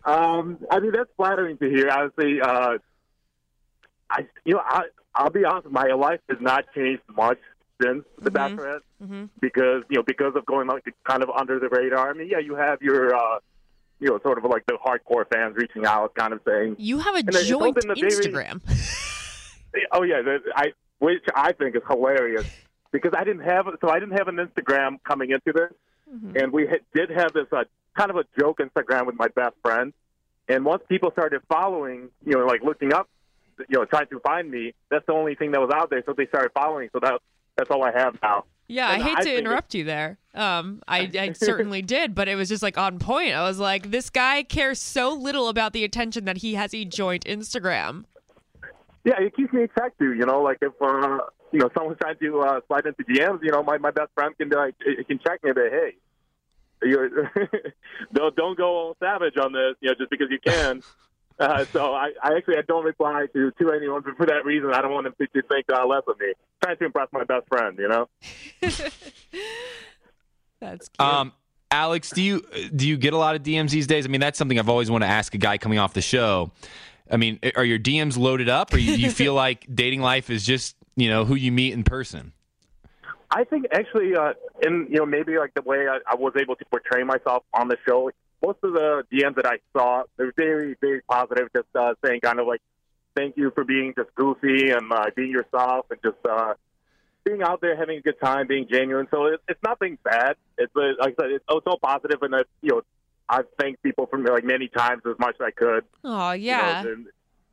[0.04, 1.90] Um, I mean, that's flattering to hear.
[1.90, 2.78] Honestly, uh,
[4.08, 4.84] I, you know, I,
[5.14, 5.68] I'll be honest.
[5.70, 7.38] My life has not changed much
[7.82, 8.80] since the Bachelorette
[9.40, 12.10] because you know because of going like kind of under the radar.
[12.10, 13.38] I mean, yeah, you have your uh,
[14.00, 17.14] you know sort of like the hardcore fans reaching out, kind of saying, You have
[17.14, 17.76] a joint
[18.10, 18.60] Instagram.
[19.92, 20.20] Oh yeah,
[20.56, 22.44] I which I think is hilarious
[22.90, 25.70] because I didn't have so I didn't have an Instagram coming into this,
[26.42, 27.62] and we had, did have this uh,
[27.96, 29.92] kind of a joke Instagram with my best friend,
[30.48, 33.08] and once people started following, you know, like looking up,
[33.68, 36.14] you know, trying to find me, that's the only thing that was out there, so
[36.16, 36.88] they started following.
[36.92, 37.20] So that
[37.56, 38.44] that's all I have now.
[38.70, 40.18] Yeah, I hate I to interrupt you there.
[40.32, 43.34] Um, I, I certainly did, but it was just like on point.
[43.34, 46.84] I was like, this guy cares so little about the attention that he has a
[46.84, 48.04] joint Instagram.
[49.02, 49.66] Yeah, it keeps me
[49.98, 50.12] too.
[50.12, 51.18] You know, like if uh,
[51.50, 54.36] you know someone's trying to uh, slide into DMs, you know, my, my best friend
[54.38, 55.94] can be like, it can check me and be, hey,
[56.82, 57.08] you're
[58.12, 60.82] don't don't go all savage on this, you know, just because you can.
[61.40, 64.74] Uh, so I, I actually I don't reply to to anyone for, for that reason.
[64.74, 66.34] I don't want them to, to think uh, less of me.
[66.62, 68.08] trying to impress my best friend, you know.
[70.60, 71.00] That's cute.
[71.00, 71.32] Um,
[71.70, 72.44] Alex, do you
[72.76, 74.04] do you get a lot of DMs these days?
[74.04, 76.50] I mean, that's something I've always wanted to ask a guy coming off the show.
[77.10, 80.44] I mean, are your DMs loaded up, or you, you feel like dating life is
[80.44, 82.32] just you know who you meet in person?
[83.30, 84.32] I think actually, uh,
[84.62, 87.68] in you know maybe like the way I, I was able to portray myself on
[87.68, 88.10] the show,
[88.42, 92.40] most of the DMs that I saw, they're very very positive, just uh, saying kind
[92.40, 92.60] of like,
[93.16, 96.54] thank you for being just goofy and uh, being yourself and just uh,
[97.24, 99.06] being out there having a good time, being genuine.
[99.10, 100.36] So it, it's nothing bad.
[100.58, 102.82] It's uh, like I said, it's, it's all positive, and that you know
[103.28, 106.82] I've thanked people for like many times as much as I could oh you yeah.
[106.82, 107.06] know, in,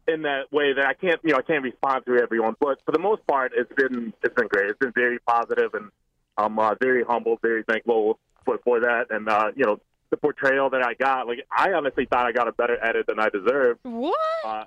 [0.08, 2.56] in that way that I can't, you know, I can't respond to everyone.
[2.60, 4.70] But for the most part, it's been it's been great.
[4.70, 5.92] It's been very positive, and
[6.38, 9.08] I'm uh, very humble, very thankful for for that.
[9.10, 9.80] And uh, you know,
[10.10, 13.20] the portrayal that I got, like I honestly thought I got a better edit than
[13.20, 13.80] I deserved.
[13.84, 14.16] what?
[14.46, 14.64] Uh,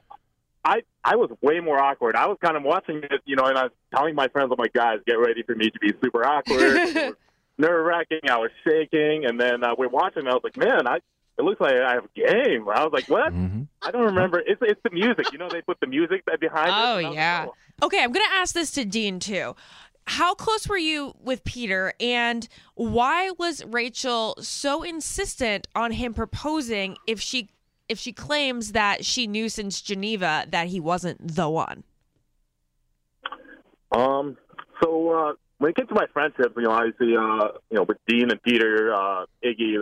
[0.65, 2.17] I I was way more awkward.
[2.17, 4.59] I was kind of watching it, you know, and I was telling my friends, "I'm
[4.59, 7.17] like, guys, get ready for me to be super awkward."
[7.59, 8.21] Nerve wracking.
[8.29, 10.21] I was shaking, and then uh, we're watching.
[10.21, 10.97] And I was like, "Man, I
[11.39, 13.63] it looks like I have a game." I was like, "What?" Mm-hmm.
[13.83, 14.43] I don't remember.
[14.47, 15.33] It's it's the music.
[15.33, 16.75] You know, they put the music behind it.
[16.75, 17.41] Oh and I was yeah.
[17.41, 17.87] like, oh.
[17.87, 19.55] Okay, I'm gonna ask this to Dean too.
[20.11, 26.97] How close were you with Peter, and why was Rachel so insistent on him proposing
[27.07, 27.49] if she
[27.89, 31.85] if she claims that she knew since Geneva that he wasn't the one?
[33.93, 34.37] Um.
[34.83, 37.99] So uh, when it came to my friendships, you know, obviously, uh, you know, with
[38.09, 39.77] Dean and Peter, uh, Iggy,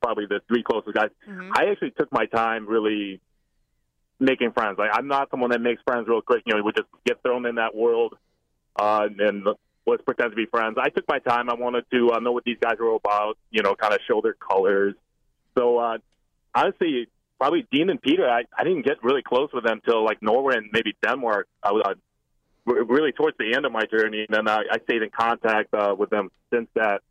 [0.00, 1.10] probably the three closest guys.
[1.56, 3.20] I actually took my time really
[4.20, 4.78] making friends.
[4.78, 6.44] Like I'm not someone that makes friends real quick.
[6.46, 8.16] You know, we would just get thrown in that world
[8.76, 9.48] uh, and
[9.86, 10.76] let's pretend to be friends.
[10.80, 11.50] I took my time.
[11.50, 13.36] I wanted to uh, know what these guys were about.
[13.50, 14.94] You know, kind of show their colors.
[15.56, 15.98] So uh,
[16.54, 17.08] honestly,
[17.38, 18.28] probably Dean and Peter.
[18.28, 21.48] I, I didn't get really close with them till like Norway and maybe Denmark.
[21.62, 21.94] I was uh,
[22.66, 25.94] really towards the end of my journey, and then I, I stayed in contact uh,
[25.98, 27.02] with them since that.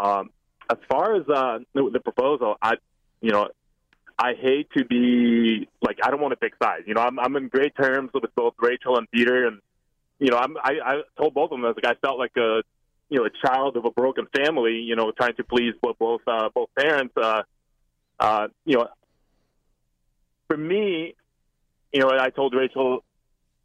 [0.00, 0.30] Um,
[0.70, 2.74] as far as uh, the proposal, I,
[3.20, 3.48] you know,
[4.18, 6.84] I hate to be like I don't want to pick sides.
[6.86, 9.60] You know, I'm I'm in great terms with both Rachel and Peter, and
[10.18, 12.62] you know, I'm I, I told both of them I like I felt like a
[13.08, 14.76] you know a child of a broken family.
[14.76, 17.14] You know, trying to please both both uh, both parents.
[17.16, 17.42] Uh,
[18.18, 18.88] uh, you know,
[20.48, 21.14] for me,
[21.92, 23.04] you know, I told Rachel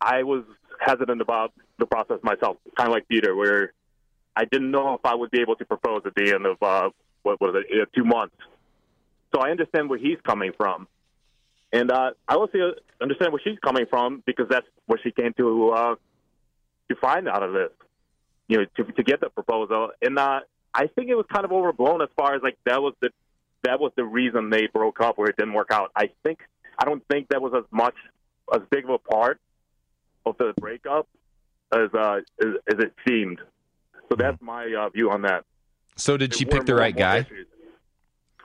[0.02, 0.44] I was
[0.80, 3.74] hesitant about the process myself, kind of like Peter, where
[4.36, 6.90] I didn't know if I would be able to propose at the end of uh,
[7.24, 8.36] what was it, two months.
[9.34, 10.88] So I understand where he's coming from,
[11.72, 15.70] and uh, I also understand where she's coming from because that's where she came to
[15.70, 15.96] uh,
[16.90, 17.72] to find out of this.
[18.48, 20.40] You know, to to get the proposal, and uh,
[20.74, 23.10] I think it was kind of overblown as far as like that was the
[23.64, 25.92] that was the reason they broke up, where it didn't work out.
[25.96, 26.40] I think
[26.78, 27.96] I don't think that was as much
[28.54, 29.40] as big of a part
[30.26, 31.08] of the breakup
[31.72, 33.40] as uh, as, as it seemed.
[34.10, 35.46] So that's my uh, view on that.
[35.96, 37.20] So did she pick the right guy?
[37.20, 37.48] issues.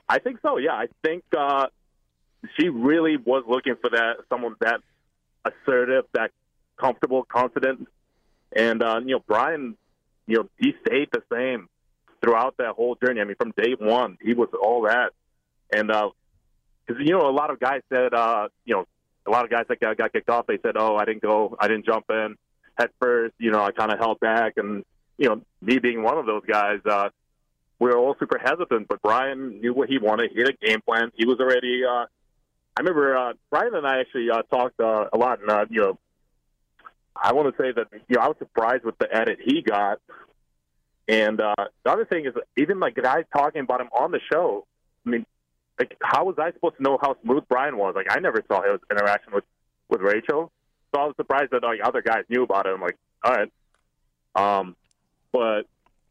[0.09, 0.59] I think so.
[0.59, 1.69] Yeah, I think uh,
[2.59, 4.81] she really was looking for that someone that
[5.45, 6.31] assertive, that
[6.77, 7.89] comfortable, confident,
[8.55, 9.77] and uh, you know, Bryan,
[10.27, 11.69] you know, he stayed the same
[12.23, 13.21] throughout that whole journey.
[13.21, 15.13] I mean, from day one, he was all that,
[15.73, 18.87] and because you know, a lot of guys said, uh, you know,
[19.27, 21.57] a lot of guys that got, got kicked off, they said, "Oh, I didn't go,
[21.59, 22.37] I didn't jump in
[22.79, 23.35] head first.
[23.39, 24.85] You know, I kind of held back." And
[25.19, 27.09] you know, me being one of those guys, uh,
[27.79, 28.89] we were all super hesitant.
[28.89, 30.31] But Bryan knew what he wanted.
[30.33, 31.11] He had a game plan.
[31.15, 31.83] He was already.
[31.85, 32.07] Uh,
[32.77, 35.81] I remember uh, Bryan and I actually uh, talked uh, a lot, and uh, you
[35.81, 35.99] know,
[37.17, 40.01] I want to say that you know I was surprised with the edit he got.
[41.07, 41.55] And uh,
[41.85, 44.67] the other thing is, even like guys talking about him on the show.
[45.07, 45.27] I mean,
[45.79, 47.95] like how was I supposed to know how smooth Bryan was?
[47.95, 49.45] Like I never saw his interaction with
[49.89, 50.51] with Rachel,
[50.95, 52.71] so I was surprised that like other guys knew about it.
[52.71, 53.53] I'm like, all right.
[54.35, 54.77] Um,
[55.33, 55.67] but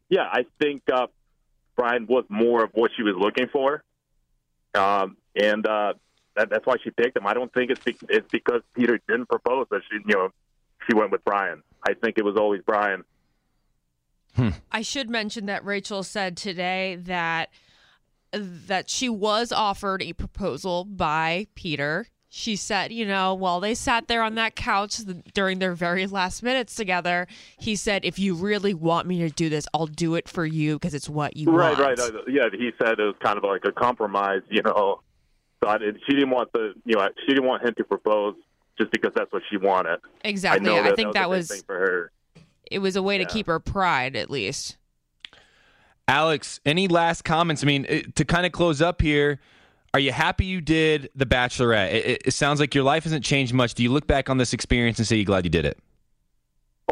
[0.08, 1.08] yeah, I think uh,
[1.76, 3.82] Bryan was more of what she was looking for,
[4.74, 5.94] um, and uh,
[6.36, 7.26] that, that's why she picked him.
[7.26, 10.28] I don't think it's be- it's because Peter didn't propose that she you know
[10.88, 11.62] she went with Bryan.
[11.86, 13.04] I think it was always Bryan.
[14.36, 14.50] Hmm.
[14.72, 17.50] I should mention that Rachel said today that
[18.32, 22.08] that she was offered a proposal by Peter.
[22.28, 24.96] She said, you know, while they sat there on that couch
[25.34, 27.28] during their very last minutes together,
[27.60, 30.74] he said, "If you really want me to do this, I'll do it for you
[30.74, 32.12] because it's what you Right, want." right.
[32.12, 32.24] right.
[32.26, 35.00] yeah, he said it was kind of like a compromise, you know.
[35.62, 38.34] So I did, she didn't want the, you know, she didn't want him to propose
[38.78, 40.00] just because that's what she wanted.
[40.24, 40.68] Exactly.
[40.68, 42.12] I, know I, that, think that that was, was a big thing for her.
[42.70, 44.76] it was a way to keep her pride at least.
[46.06, 47.62] Alex, any last comments?
[47.62, 49.40] I mean, to kind of close up here,
[49.94, 51.92] are you happy you did The Bachelorette?
[51.92, 53.74] It, it, it sounds like your life hasn't changed much.
[53.74, 55.78] Do you look back on this experience and say you're glad you did it?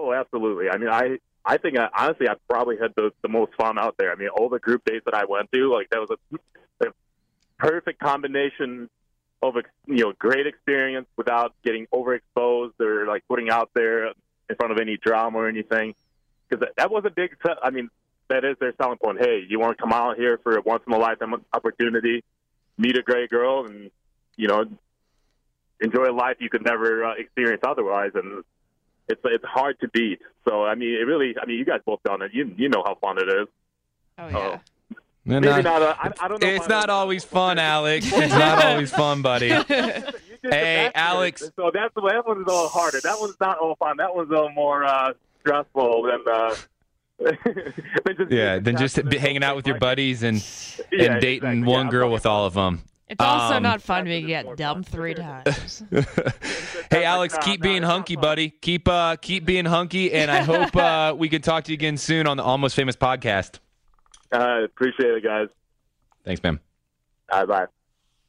[0.00, 0.70] Oh, absolutely.
[0.70, 3.96] I mean, I I think I, honestly I probably had the the most fun out
[3.98, 4.12] there.
[4.12, 6.92] I mean, all the group dates that I went to, like that was a, a
[7.58, 8.88] perfect combination
[9.42, 14.72] of you know great experience without getting overexposed or like putting out there in front
[14.72, 15.94] of any drama or anything.
[16.48, 17.36] Because that, that was a big.
[17.62, 17.90] I mean,
[18.28, 19.18] that is their selling point.
[19.20, 22.24] Hey, you want to come out here for a once in a lifetime opportunity,
[22.78, 23.90] meet a great girl, and
[24.36, 24.64] you know
[25.80, 28.12] enjoy a life you could never uh, experience otherwise.
[28.14, 28.44] And
[29.08, 30.20] it's it's hard to beat.
[30.48, 31.34] So I mean, it really.
[31.40, 32.32] I mean, you guys both done it.
[32.32, 33.48] You you know how fun it is.
[34.18, 34.58] Oh yeah.
[35.24, 35.60] No, Maybe no.
[35.60, 35.82] not.
[35.82, 36.48] uh, I, I don't know.
[36.48, 38.06] It's not always fun, Alex.
[38.12, 39.48] It's not always fun, buddy.
[40.42, 41.40] You did the Hey, Alex.
[41.54, 43.00] So that's the that one's a little harder.
[43.00, 43.96] That one's not all fun.
[43.98, 46.20] That one's a little more uh, stressful than.
[46.34, 46.54] Uh,
[48.04, 50.44] than just Yeah, than just attached to be the hanging out with your buddies and
[50.90, 51.72] Yeah, and dating exactly.
[51.72, 52.82] one Yeah, girl with all of them.
[53.08, 55.84] It's also Um, not fun being That's get more dumped three times.
[56.90, 58.50] hey, Alex, keep being hunky, buddy.
[58.50, 61.96] Keep uh, keep being hunky, and I hope uh, we can talk to you again
[61.98, 63.60] soon on the Almost Famous podcast.
[64.32, 65.48] Uh, appreciate it, guys.
[66.24, 66.58] Thanks, man.
[67.30, 67.66] Bye bye.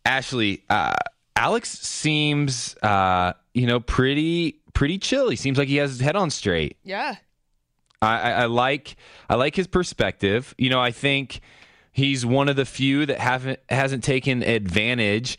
[0.06, 0.93] Ashley, uh,
[1.36, 5.30] Alex seems, uh, you know, pretty pretty chill.
[5.30, 6.78] He seems like he has his head on straight.
[6.84, 7.16] yeah.
[8.01, 8.97] I, I, I like
[9.30, 10.54] I like his perspective.
[10.58, 11.39] You know, I think
[11.93, 15.38] he's one of the few that haven't hasn't taken advantage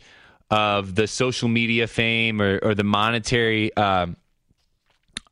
[0.49, 4.15] of the social media fame or, or the monetary um,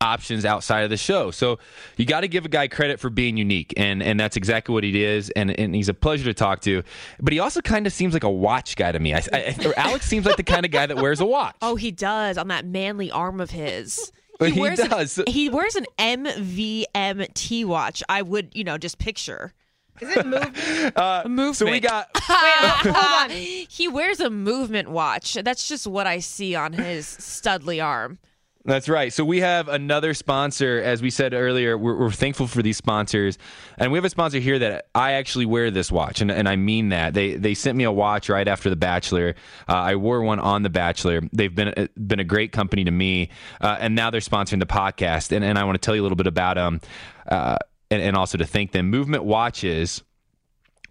[0.01, 1.31] options outside of the show.
[1.31, 1.59] So
[1.97, 4.83] you got to give a guy credit for being unique, and and that's exactly what
[4.83, 5.29] he is.
[5.31, 6.83] And and he's a pleasure to talk to.
[7.21, 9.13] But he also kind of seems like a watch guy to me.
[9.13, 11.55] I, I, or Alex seems like the kind of guy that wears a watch.
[11.61, 14.11] Oh, he does on that manly arm of his.
[14.43, 15.21] He wears an- does.
[15.27, 18.03] he wears an MVMT watch.
[18.09, 19.53] I would, you know, just picture.
[20.01, 20.57] Is it movement?
[20.97, 21.55] Uh, movement.
[21.55, 23.29] so we got Wait, hold on.
[23.29, 25.35] He wears a movement watch.
[25.35, 28.17] That's just what I see on his studly arm.
[28.65, 29.11] That's right.
[29.11, 30.81] So we have another sponsor.
[30.81, 33.37] As we said earlier, we're, we're thankful for these sponsors,
[33.77, 36.55] and we have a sponsor here that I actually wear this watch, and, and I
[36.55, 37.13] mean that.
[37.13, 39.35] They they sent me a watch right after The Bachelor.
[39.67, 41.21] Uh, I wore one on The Bachelor.
[41.33, 44.65] They've been uh, been a great company to me, uh, and now they're sponsoring the
[44.65, 45.33] podcast.
[45.33, 46.79] And, and I want to tell you a little bit about them,
[47.27, 47.57] uh,
[47.91, 48.89] and, and also to thank them.
[48.89, 50.03] Movement Watches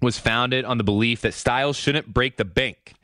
[0.03, 2.95] was founded on the belief that style shouldn't break the bank.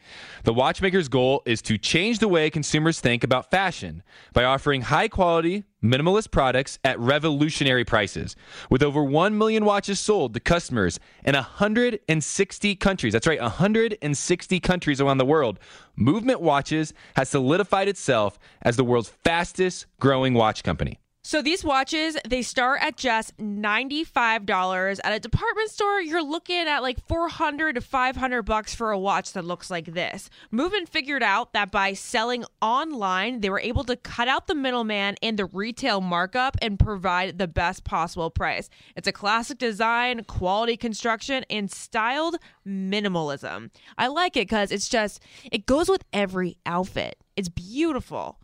[0.44, 5.08] The watchmaker's goal is to change the way consumers think about fashion by offering high
[5.08, 8.34] quality, minimalist products at revolutionary prices.
[8.70, 15.00] With over 1 million watches sold to customers in 160 countries, that's right, 160 countries
[15.00, 15.58] around the world,
[15.96, 20.98] Movement Watches has solidified itself as the world's fastest growing watch company.
[21.28, 24.98] So these watches, they start at just $95.
[25.04, 29.34] At a department store, you're looking at like 400 to 500 bucks for a watch
[29.34, 30.30] that looks like this.
[30.50, 35.16] Movement figured out that by selling online, they were able to cut out the middleman
[35.22, 38.70] and the retail markup and provide the best possible price.
[38.96, 43.68] It's a classic design, quality construction, and styled minimalism.
[43.98, 45.22] I like it cuz it's just
[45.52, 47.18] it goes with every outfit.
[47.36, 48.40] It's beautiful.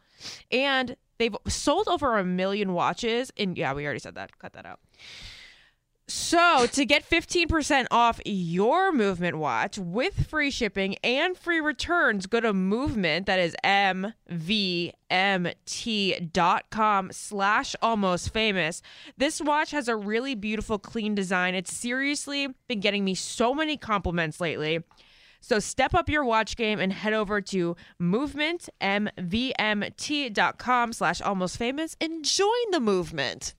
[0.51, 3.33] And they've sold over a million watches.
[3.37, 4.39] And yeah, we already said that.
[4.39, 4.81] Cut that out.
[6.07, 12.41] So, to get 15% off your movement watch with free shipping and free returns, go
[12.41, 14.13] to movement, that is mvmt.com
[17.11, 18.83] slash almost famous.
[19.17, 21.55] This watch has a really beautiful, clean design.
[21.55, 24.85] It's seriously been getting me so many compliments lately.
[25.45, 29.33] So step up your watch game and head over to movement, mvmt.com
[30.95, 33.53] slash almost famous and join the movement.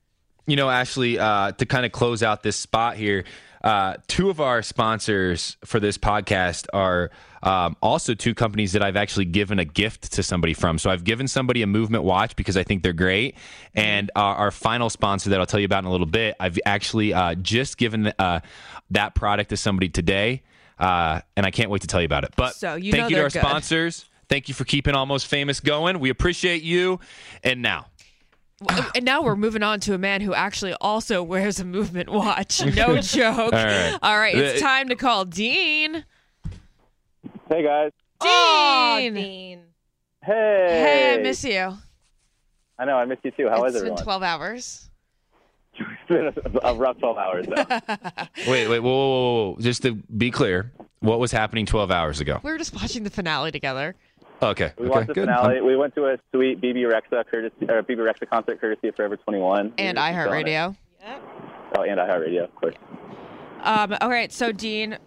[0.48, 3.24] you know, Ashley, uh, to kind of close out this spot here,
[3.64, 7.12] uh, two of our sponsors for this podcast are
[7.44, 10.80] um, also two companies that I've actually given a gift to somebody from.
[10.80, 13.36] So I've given somebody a movement watch because I think they're great.
[13.76, 16.58] And our, our final sponsor that I'll tell you about in a little bit, I've
[16.66, 18.40] actually uh, just given uh,
[18.90, 20.42] that product to somebody today.
[20.78, 22.34] Uh, and I can't wait to tell you about it.
[22.36, 23.40] But So you thank know you to our good.
[23.42, 24.06] sponsors.
[24.28, 26.00] Thank you for keeping Almost Famous going.
[26.00, 27.00] We appreciate you.
[27.44, 27.86] And now,
[28.96, 32.62] and now we're moving on to a man who actually also wears a movement watch.
[32.76, 33.52] No joke.
[33.54, 33.98] right.
[34.02, 36.04] All right, it's time to call Dean.
[37.50, 37.92] Hey guys.
[38.22, 39.14] Aw, Dean.
[39.14, 39.60] Dean.
[40.24, 40.66] Hey.
[40.68, 41.78] Hey, I miss you.
[42.80, 42.98] I know.
[42.98, 43.48] I miss you too.
[43.50, 44.90] How is it's been 12 hours.
[45.80, 47.46] It's been a, a rough 12 hours.
[47.48, 47.66] Though.
[48.52, 49.58] wait, wait, whoa, whoa, whoa, whoa.
[49.60, 52.40] Just to be clear, what was happening 12 hours ago?
[52.44, 53.96] We were just watching the finale together.
[54.42, 54.74] Okay.
[54.78, 55.26] We okay, watched the good.
[55.28, 55.62] finale.
[55.62, 59.18] We went to a sweet Bebe Rexha courtesy, or Bebe Rexha concert courtesy of Forever
[59.18, 59.74] 21.
[59.78, 60.76] And We were just iHeartRadio.
[61.78, 62.76] Oh, and iHeartRadio, of course.
[63.62, 64.98] Um, all right, so Dean,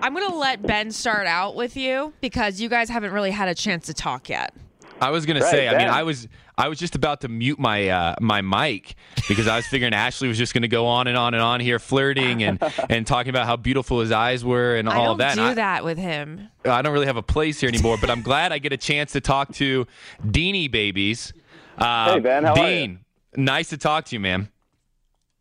[0.00, 3.48] I'm going to let Ben start out with you because you guys haven't really had
[3.48, 4.54] a chance to talk yet.
[5.00, 5.68] I was gonna Right, say.
[5.68, 6.26] I mean, I was
[6.56, 8.94] I was just about to mute my uh, my mic
[9.28, 11.78] because I was figuring Ashley was just gonna go on and on and on here,
[11.78, 15.18] flirting and and talking about how beautiful his eyes were and I all don't of
[15.18, 15.34] that.
[15.36, 16.48] do And I- that with him.
[16.64, 19.12] I don't really have a place here anymore, but I'm glad I get a chance
[19.12, 19.86] to talk to
[20.26, 21.32] Deanie babies.
[21.78, 22.98] Uh, Hey, Ben, how are Dean,
[23.36, 24.48] nice to talk to you, man.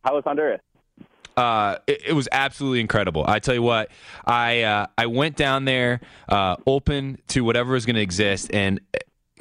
[0.06, 0.62] How was Honduras?
[1.36, 3.24] uh, it, it was absolutely incredible.
[3.28, 3.90] I tell you what,
[4.26, 6.00] I uh, I went down there
[6.30, 8.80] uh, open to whatever was going to exist, and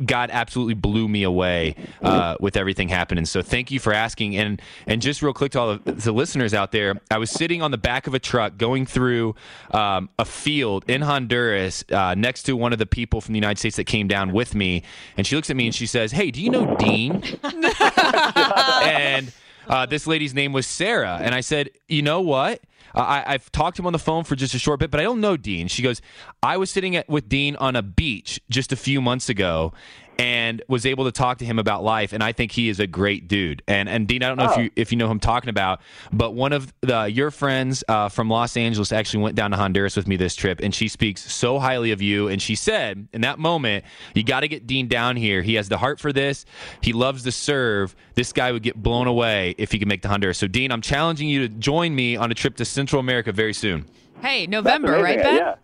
[0.05, 3.25] God absolutely blew me away uh, with everything happening.
[3.25, 4.37] So thank you for asking.
[4.37, 7.63] And and just real quick to all the, the listeners out there, I was sitting
[7.63, 9.35] on the back of a truck going through
[9.71, 13.59] um, a field in Honduras uh, next to one of the people from the United
[13.59, 14.83] States that came down with me,
[15.17, 19.33] and she looks at me and she says, "Hey, do you know Dean?" and
[19.69, 21.19] uh, this lady's name was Sarah.
[21.21, 22.61] And I said, you know what?
[22.97, 25.03] I, I've talked to him on the phone for just a short bit, but I
[25.03, 25.69] don't know Dean.
[25.69, 26.01] She goes,
[26.43, 29.73] I was sitting at, with Dean on a beach just a few months ago
[30.19, 32.13] and was able to talk to him about life.
[32.15, 33.63] And I think he is a great dude.
[33.69, 34.61] And and Dean, I don't know if Oh.
[34.63, 35.81] you if you know who I'm talking about,
[36.13, 39.95] but one of the your friends uh, from Los Angeles actually went down to Honduras
[39.97, 42.29] with me this trip, and she speaks so highly of you.
[42.29, 45.43] And she said in that moment, you got to get Dean down here.
[45.43, 46.47] He has the heart for this.
[46.81, 47.95] He loves to serve.
[48.15, 50.39] This guy would get blown away if he could make the Honduras.
[50.39, 53.53] So Dean, I'm challenging you to join me on a trip to Central America very
[53.53, 53.85] soon.
[54.23, 55.23] Hey, November, right, amazing.
[55.23, 55.37] Ben?
[55.37, 55.55] Yeah.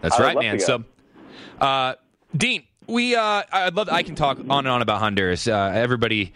[0.00, 0.58] That's I right, man.
[0.60, 0.82] So,
[1.60, 1.94] uh,
[2.36, 5.46] Dean, we uh, I'd love I can talk on and on about Honduras.
[5.48, 6.32] Uh, everybody,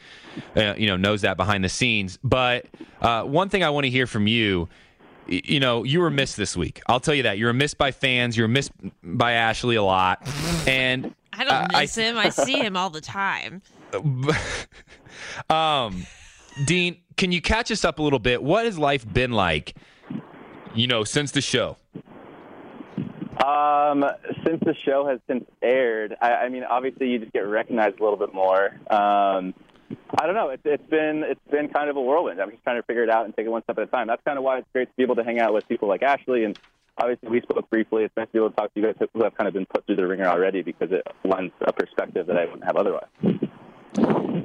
[0.57, 2.18] uh, you know, knows that behind the scenes.
[2.22, 2.66] But
[3.01, 4.68] uh, one thing I want to hear from you.
[5.28, 6.80] You know, you were missed this week.
[6.86, 7.36] I'll tell you that.
[7.36, 8.36] You were missed by fans.
[8.36, 8.70] You were missed
[9.03, 10.22] by Ashley a lot.
[10.68, 12.16] And I don't Uh, I- miss him.
[12.16, 13.61] I see him all the time.
[15.51, 16.07] um,
[16.64, 18.42] Dean, can you catch us up a little bit?
[18.42, 19.74] What has life been like,
[20.74, 21.76] you know, since the show?
[23.47, 24.05] Um,
[24.44, 28.03] since the show has since aired, I, I mean, obviously you just get recognized a
[28.03, 28.70] little bit more.
[28.90, 29.55] Um,
[30.18, 30.49] I don't know.
[30.49, 32.40] It's, it's been it's been kind of a whirlwind.
[32.40, 34.09] I'm just trying to figure it out and take it one step at a time.
[34.09, 36.03] That's kind of why it's great to be able to hang out with people like
[36.03, 36.59] Ashley and
[36.99, 38.03] obviously we spoke briefly.
[38.03, 39.66] It's nice to be able to talk to you guys who have kind of been
[39.66, 43.07] put through the ringer already because it lends a perspective that I wouldn't have otherwise.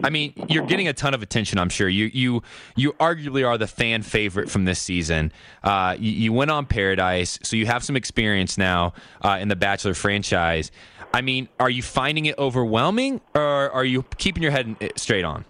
[0.03, 1.59] I mean, you're getting a ton of attention.
[1.59, 2.43] I'm sure you you
[2.75, 5.31] you arguably are the fan favorite from this season.
[5.63, 9.55] Uh, you, you went on Paradise, so you have some experience now uh, in the
[9.55, 10.71] Bachelor franchise.
[11.13, 15.45] I mean, are you finding it overwhelming, or are you keeping your head straight on?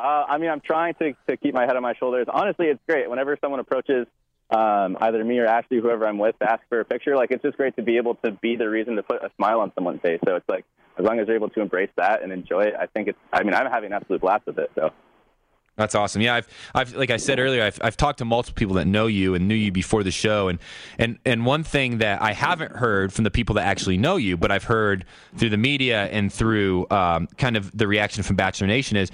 [0.00, 2.26] Uh, I mean, I'm trying to, to keep my head on my shoulders.
[2.32, 3.08] Honestly, it's great.
[3.08, 4.06] Whenever someone approaches
[4.50, 7.42] um, either me or Ashley, whoever I'm with, to ask for a picture, like it's
[7.42, 10.02] just great to be able to be the reason to put a smile on someone's
[10.02, 10.20] face.
[10.24, 10.64] So it's like,
[10.98, 13.42] as long as you're able to embrace that and enjoy it, I think it's, I
[13.42, 14.70] mean, I'm having an absolute blast with it.
[14.74, 14.90] So.
[15.76, 16.22] That's awesome.
[16.22, 19.06] Yeah, I've, I've, like I said earlier, I've, I've talked to multiple people that know
[19.06, 20.58] you and knew you before the show, and,
[20.98, 24.38] and, and one thing that I haven't heard from the people that actually know you,
[24.38, 25.04] but I've heard
[25.36, 29.10] through the media and through um, kind of the reaction from Bachelor Nation is,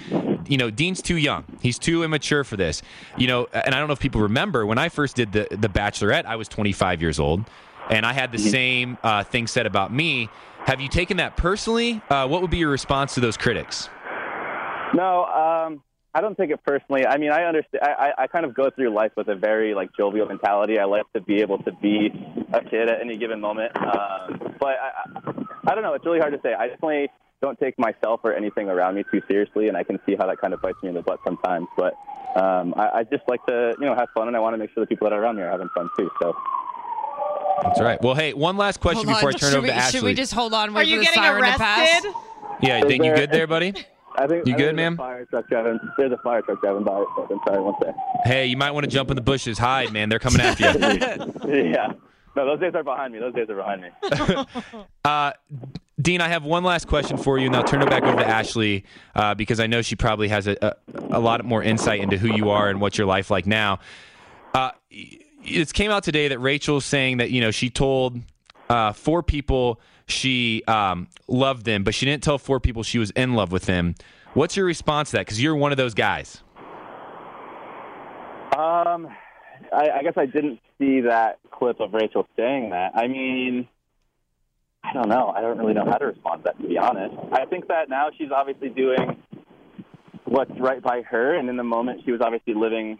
[0.46, 1.44] you know, Dean's too young.
[1.60, 2.80] He's too immature for this.
[3.16, 5.68] You know, and I don't know if people remember when I first did the the
[5.68, 7.44] Bachelorette, I was 25 years old,
[7.90, 10.28] and I had the same uh, thing said about me.
[10.66, 12.00] Have you taken that personally?
[12.08, 13.88] Uh, what would be your response to those critics?
[14.94, 15.82] No, um,
[16.14, 17.06] I don't take it personally.
[17.06, 17.82] I mean, I understand.
[17.82, 20.78] I, I, kind of go through life with a very like jovial mentality.
[20.78, 22.10] I like to be able to be
[22.52, 23.72] a kid at any given moment.
[23.76, 25.32] Um, but I, I,
[25.68, 25.94] I don't know.
[25.94, 26.52] It's really hard to say.
[26.52, 27.08] I definitely
[27.40, 30.38] don't take myself or anything around me too seriously, and I can see how that
[30.38, 31.66] kind of bites me in the butt sometimes.
[31.76, 31.94] But
[32.36, 34.70] um, I, I just like to, you know, have fun, and I want to make
[34.74, 36.10] sure the people that are around me are having fun too.
[36.20, 36.36] So.
[37.62, 38.00] That's all right.
[38.02, 39.34] Well, hey, one last question Hold before on.
[39.34, 39.98] I turn should it over we, to Ashley.
[40.00, 40.76] Should we just hold on?
[40.76, 42.04] Are you getting siren to pass?
[42.04, 42.12] arrested?
[42.62, 43.74] Yeah, Is think you there- good there, buddy?
[44.14, 44.96] I think You I good, there's ma'am?
[44.98, 45.80] Fire truck driving.
[45.96, 46.92] There's a fire truck driving by.
[47.18, 47.94] I'm sorry, one sec.
[48.24, 49.56] Hey, you might want to jump in the bushes.
[49.56, 50.10] Hide, man.
[50.10, 50.78] They're coming after you.
[51.70, 51.92] yeah.
[52.36, 53.20] No, those days are behind me.
[53.20, 54.84] Those days are behind me.
[55.04, 55.32] Uh,
[56.00, 58.26] Dean, I have one last question for you, and I'll turn it back over to
[58.26, 58.84] Ashley
[59.16, 60.74] uh, because I know she probably has a, a,
[61.10, 63.80] a lot more insight into who you are and what's your life like now.
[64.54, 64.70] Uh,
[65.44, 68.20] it came out today that Rachel's saying that you know she told
[68.68, 73.10] uh, four people she um, loved them, but she didn't tell four people she was
[73.12, 73.94] in love with them.
[74.34, 75.26] What's your response to that?
[75.26, 76.42] Because you're one of those guys.
[78.56, 79.08] Um,
[79.72, 82.92] I, I guess I didn't see that clip of Rachel saying that.
[82.94, 83.68] I mean,
[84.84, 85.32] I don't know.
[85.34, 87.14] I don't really know how to respond to that, to be honest.
[87.32, 89.16] I think that now she's obviously doing
[90.24, 92.98] what's right by her, and in the moment, she was obviously living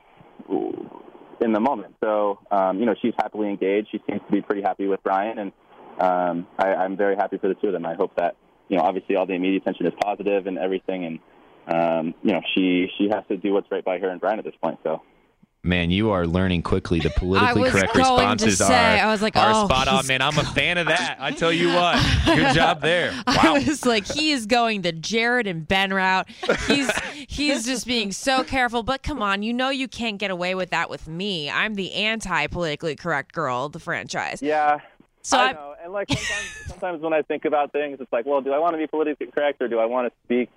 [1.41, 1.95] in the moment.
[2.01, 3.89] So, um, you know, she's happily engaged.
[3.91, 5.53] She seems to be pretty happy with Bryan, and
[5.99, 7.87] um, I, I'm very happy for the two of them.
[7.87, 8.37] I hope that,
[8.69, 11.19] you know, obviously all the media attention is positive and everything, and
[11.69, 14.45] um, you know, she she has to do what's right by her and Bryan at
[14.45, 14.79] this point.
[14.83, 15.03] So.
[15.65, 16.99] Man, you are learning quickly.
[16.99, 20.21] The politically correct responses say, are, I was like, are oh, spot on, man.
[20.21, 21.19] I'm a fan of that.
[21.21, 22.05] I tell you what.
[22.27, 23.13] Good job there.
[23.29, 23.55] I Wow.
[23.55, 26.29] was like, he is going the Jared and Ben route.
[26.67, 26.91] He's
[27.29, 28.83] he's just being so careful.
[28.83, 31.49] But come on, you know you can't get away with that with me.
[31.49, 34.43] I'm the anti politically correct girl of the franchise.
[34.43, 34.81] Yeah.
[35.23, 35.69] So I I- know.
[35.85, 38.75] And like sometimes, sometimes when I think about things, it's like, well, do I want
[38.75, 40.49] to be politically correct or do I want to speak,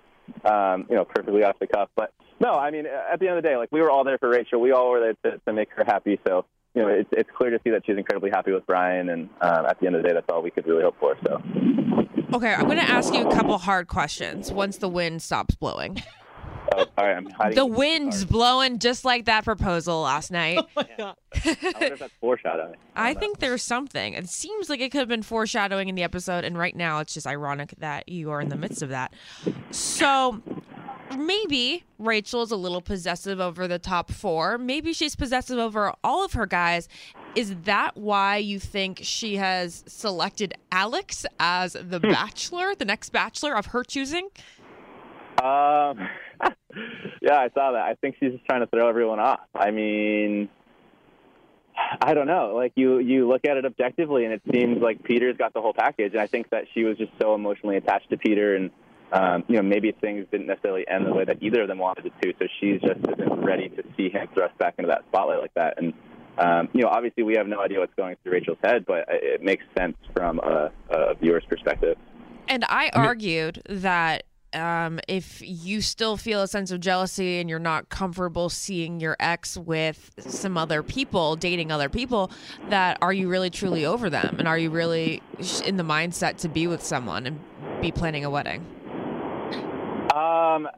[0.44, 1.88] um, you know, perfectly off the cuff?
[1.96, 4.18] But no, I mean, at the end of the day, like we were all there
[4.18, 4.60] for Rachel.
[4.60, 6.20] We all were there to, to make her happy.
[6.26, 9.08] So you know, it's it's clear to see that she's incredibly happy with Bryan.
[9.08, 11.16] And um, at the end of the day, that's all we could really hope for.
[11.26, 11.42] So
[12.34, 16.02] Okay, I'm going to ask you a couple hard questions once the wind stops blowing.
[16.72, 17.56] Oh, all right, I'm hiding.
[17.56, 20.58] The wind's blowing just like that proposal last night.
[20.58, 21.14] Oh I wonder
[21.92, 22.76] if that's foreshadowing.
[22.96, 24.14] I think there's something.
[24.14, 27.14] It seems like it could have been foreshadowing in the episode, and right now it's
[27.14, 29.12] just ironic that you are in the midst of that.
[29.70, 30.42] So
[31.16, 34.58] maybe Rachel is a little possessive over the top four.
[34.58, 36.88] Maybe she's possessive over all of her guys.
[37.34, 42.10] Is that why you think she has selected Alex as the hmm.
[42.10, 44.28] bachelor, the next bachelor of her choosing?
[45.46, 46.08] Um,
[47.22, 47.82] yeah, I saw that.
[47.82, 49.40] I think she's just trying to throw everyone off.
[49.54, 50.48] I mean,
[52.00, 52.54] I don't know.
[52.54, 55.74] Like you, you look at it objectively, and it seems like Peter's got the whole
[55.74, 56.12] package.
[56.12, 58.70] And I think that she was just so emotionally attached to Peter, and
[59.12, 62.06] um, you know, maybe things didn't necessarily end the way that either of them wanted
[62.06, 62.32] it to.
[62.38, 65.74] So she's just isn't ready to see him thrust back into that spotlight like that.
[65.78, 65.94] And
[66.38, 69.42] um, you know, obviously, we have no idea what's going through Rachel's head, but it
[69.42, 71.96] makes sense from a, a viewer's perspective.
[72.48, 77.58] And I argued that um, if you still feel a sense of jealousy and you're
[77.58, 82.30] not comfortable seeing your ex with some other people, dating other people,
[82.68, 84.36] that are you really truly over them?
[84.38, 85.22] And are you really
[85.64, 87.40] in the mindset to be with someone and
[87.80, 88.64] be planning a wedding?
[90.14, 90.68] Um,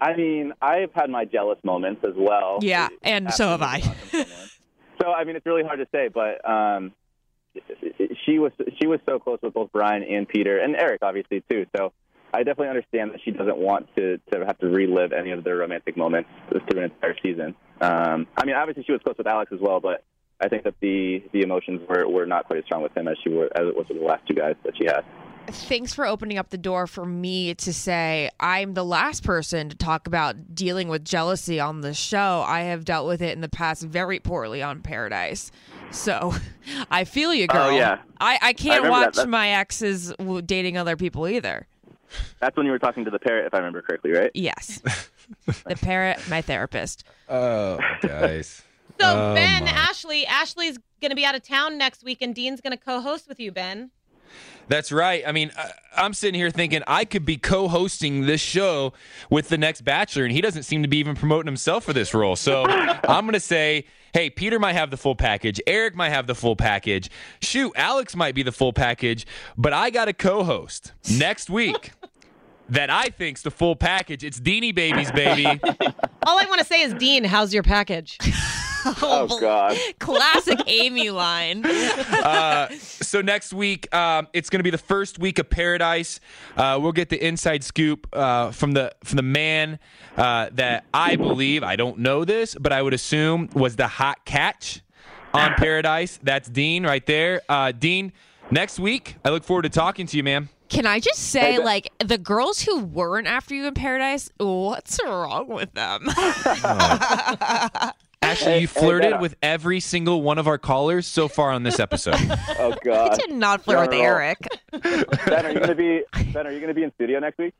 [0.00, 2.58] I mean, I've had my jealous moments as well.
[2.62, 3.76] Yeah, and so have I.
[3.76, 4.48] After moving on from someone.
[5.02, 6.92] so I mean, it's really hard to say, but um,
[8.24, 11.66] she was she was so close with both Bryan and Peter and Eric, obviously too.
[11.76, 11.92] So
[12.32, 15.56] I definitely understand that she doesn't want to to have to relive any of their
[15.56, 17.54] romantic moments through an entire season.
[17.80, 20.04] Um, I mean, obviously she was close with Alex as well, but
[20.40, 23.16] I think that the the emotions were were not quite as strong with him as
[23.22, 25.04] she were as it was with the last two guys that she had.
[25.46, 29.76] Thanks for opening up the door for me to say I'm the last person to
[29.76, 32.44] talk about dealing with jealousy on the show.
[32.46, 35.50] I have dealt with it in the past very poorly on Paradise.
[35.90, 36.34] So
[36.90, 37.68] I feel you, girl.
[37.68, 37.98] Oh, yeah.
[38.20, 38.90] I, I can't that.
[38.90, 40.12] watch That's- my exes
[40.46, 41.66] dating other people either.
[42.40, 44.30] That's when you were talking to the parrot, if I remember correctly, right?
[44.34, 44.80] Yes.
[45.46, 47.04] the parrot, my therapist.
[47.28, 48.62] Oh, guys.
[49.00, 49.70] So Oh, Ben, my.
[49.70, 53.28] Ashley, Ashley's going to be out of town next week, and Dean's going to co-host
[53.28, 53.90] with you, Ben.
[54.68, 55.22] That's right.
[55.26, 58.92] I mean, I- I'm sitting here thinking I could be co-hosting this show
[59.30, 62.12] with the next Bachelor, and he doesn't seem to be even promoting himself for this
[62.12, 62.36] role.
[62.36, 66.26] So I'm going to say, hey, Peter might have the full package, Eric might have
[66.26, 67.08] the full package,
[67.40, 71.92] shoot, Alex might be the full package, but I got a co-host next week.
[72.70, 74.22] That I think's the full package.
[74.22, 75.44] It's Deanie Babies, baby.
[76.26, 78.18] All I want to say is, Dean, how's your package?
[79.02, 79.76] Oh God.
[79.98, 81.66] Classic Amy line.
[81.66, 86.18] uh, so next week, um, it's going to be the first week of Paradise.
[86.56, 89.78] Uh, we'll get the inside scoop uh, from the from the man
[90.16, 94.24] uh, that I believe I don't know this, but I would assume was the hot
[94.24, 94.80] catch
[95.34, 96.18] on Paradise.
[96.22, 97.42] That's Dean right there.
[97.50, 98.12] Uh, Dean,
[98.50, 100.48] next week, I look forward to talking to you, man.
[100.70, 104.98] Can I just say, Hey, like, the girls who weren't after you in Paradise, what's
[105.04, 106.06] wrong with them?
[108.22, 111.62] Actually, Hey, you hey, flirted with every single one of our callers so far on
[111.64, 112.14] this episode.
[112.62, 112.86] Oh God!
[112.86, 113.18] I God.
[113.18, 114.06] did not flirt with Not at all.
[114.06, 114.38] Eric.
[115.26, 116.02] Ben, are you gonna be
[116.32, 116.46] Ben?
[116.46, 117.54] Are you gonna be in studio next week?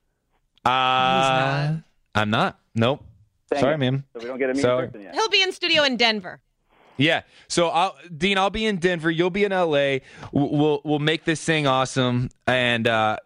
[0.64, 1.76] Uh,
[2.14, 2.58] I'm not.
[2.74, 3.02] Nope.
[3.50, 3.78] Dang Sorry, it.
[3.78, 4.04] man.
[4.12, 5.14] So we don't get a meet So- person yet.
[5.14, 6.40] He'll be in studio in Denver.
[7.00, 7.22] Yeah.
[7.48, 9.10] So, I'll, Dean, I'll be in Denver.
[9.10, 9.98] You'll be in LA.
[10.32, 12.28] We'll we'll, we'll make this thing awesome.
[12.46, 13.16] And uh,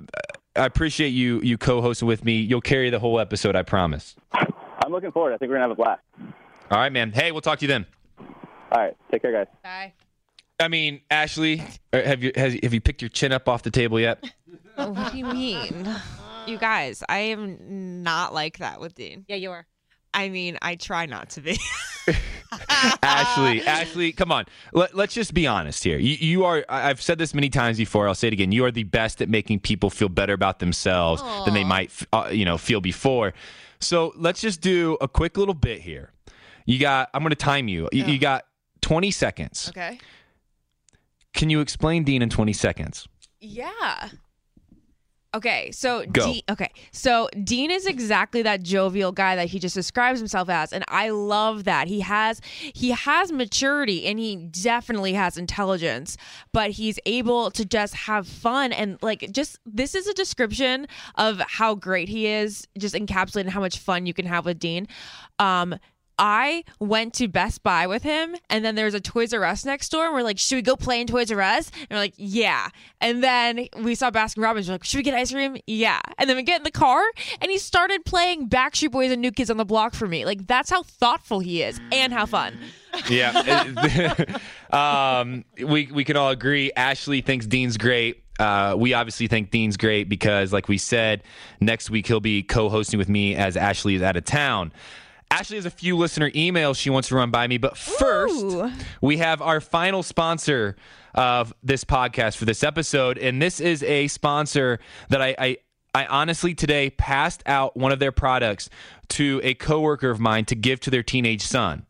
[0.57, 2.37] I appreciate you you co-hosting with me.
[2.37, 3.57] You'll carry the whole episode.
[3.57, 4.15] I promise.
[4.33, 5.35] I'm looking forward.
[5.35, 6.03] I think we're gonna have a blast.
[6.71, 7.13] All right, man.
[7.13, 7.87] Hey, we'll talk to you then.
[8.71, 9.47] All right, take care, guys.
[9.63, 9.93] Bye.
[10.61, 11.63] I mean, Ashley,
[11.93, 14.25] uh, have you has, have you picked your chin up off the table yet?
[14.77, 15.89] What do you mean?
[16.49, 19.25] You guys, I am not like that with Dean.
[19.29, 19.69] Yeah, you are.
[20.13, 21.59] I mean, I try not to be.
[23.03, 24.45] Ashley, Ashley, come on.
[24.73, 25.99] Let, let's just be honest here.
[25.99, 26.65] You, you are.
[26.69, 28.09] I've said this many times before.
[28.09, 28.53] I'll say it again.
[28.53, 32.29] You are the best at making people feel better about themselves than they might, uh,
[32.33, 33.35] you know, feel before.
[33.81, 36.11] So let's just do a quick little bit here.
[36.67, 37.11] You got.
[37.13, 37.89] I'm going to time you.
[37.93, 38.45] You, you got
[38.83, 39.69] 20 seconds.
[39.71, 39.99] okay.
[41.33, 43.09] Can you explain Dean in 20 seconds?
[43.41, 44.09] Yeah.
[45.35, 46.27] Okay, so Go.
[46.27, 50.73] Dean, okay, so Dean is exactly that jovial guy that he just describes himself as,
[50.73, 52.41] and I love that he has
[52.73, 56.17] he has maturity and he definitely has intelligence,
[56.53, 61.41] but he's able to just have fun and like just this is a description of
[61.41, 64.87] how great he is, just encapsulating how much fun you can have with Dean.
[65.41, 65.75] Um,
[66.19, 69.89] I went to Best Buy with him, and then there's a Toys R Us next
[69.91, 72.15] door, and we're like, "Should we go play in Toys R Us?" And we're like,
[72.17, 72.69] "Yeah."
[73.01, 74.69] And then we saw Baskin Robbins.
[74.69, 76.01] We're like, "Should we get ice cream?" Yeah.
[76.19, 77.03] And then we get in the car,
[77.41, 80.25] and he started playing Backstreet Boys and New Kids on the Block for me.
[80.25, 82.59] Like that's how thoughtful he is, and how fun.
[83.09, 84.25] Yeah.
[84.71, 86.71] um, we we can all agree.
[86.77, 88.23] Ashley thinks Dean's great.
[88.39, 91.23] Uh, we obviously think Dean's great because, like we said,
[91.61, 94.73] next week he'll be co-hosting with me as Ashley is out of town.
[95.35, 98.71] Ashley has a few listener emails she wants to run by me, but first Ooh.
[99.01, 100.77] we have our final sponsor
[101.13, 104.79] of this podcast for this episode, and this is a sponsor
[105.09, 105.57] that I, I
[105.93, 108.71] I honestly today passed out one of their products
[109.09, 111.85] to a coworker of mine to give to their teenage son.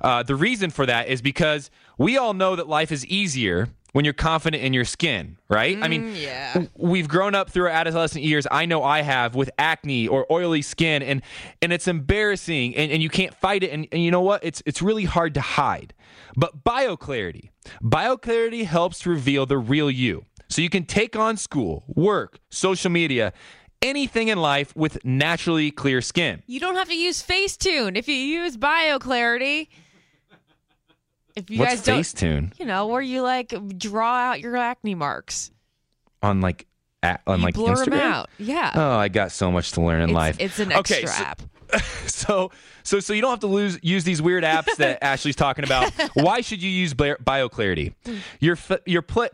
[0.00, 4.04] Uh, the reason for that is because we all know that life is easier when
[4.04, 5.78] you're confident in your skin, right?
[5.80, 6.66] I mean, mm, yeah.
[6.76, 8.46] we've grown up through our adolescent years.
[8.50, 11.22] I know I have with acne or oily skin, and
[11.60, 13.70] and it's embarrassing, and, and you can't fight it.
[13.70, 14.44] And, and you know what?
[14.44, 15.94] It's it's really hard to hide.
[16.36, 17.50] But BioClarity,
[17.82, 23.32] BioClarity helps reveal the real you, so you can take on school, work, social media.
[23.82, 26.42] Anything in life with naturally clear skin.
[26.46, 29.68] You don't have to use Facetune if you use BioClarity.
[31.40, 34.94] If you What's guys don't, Facetune you know, where you like draw out your acne
[34.94, 35.50] marks,
[36.22, 36.66] on like
[37.02, 37.84] at, on you like blur Instagram?
[37.90, 38.30] them out.
[38.38, 38.72] Yeah.
[38.74, 40.36] Oh, I got so much to learn in it's, life.
[40.38, 41.42] it's an Okay, extra so- app.
[42.06, 42.50] so
[42.82, 45.92] so so you don't have to lose use these weird apps that Ashley's talking about.
[46.14, 47.94] Why should you use Bla- BioClarity?
[48.40, 49.28] Your f- your pl-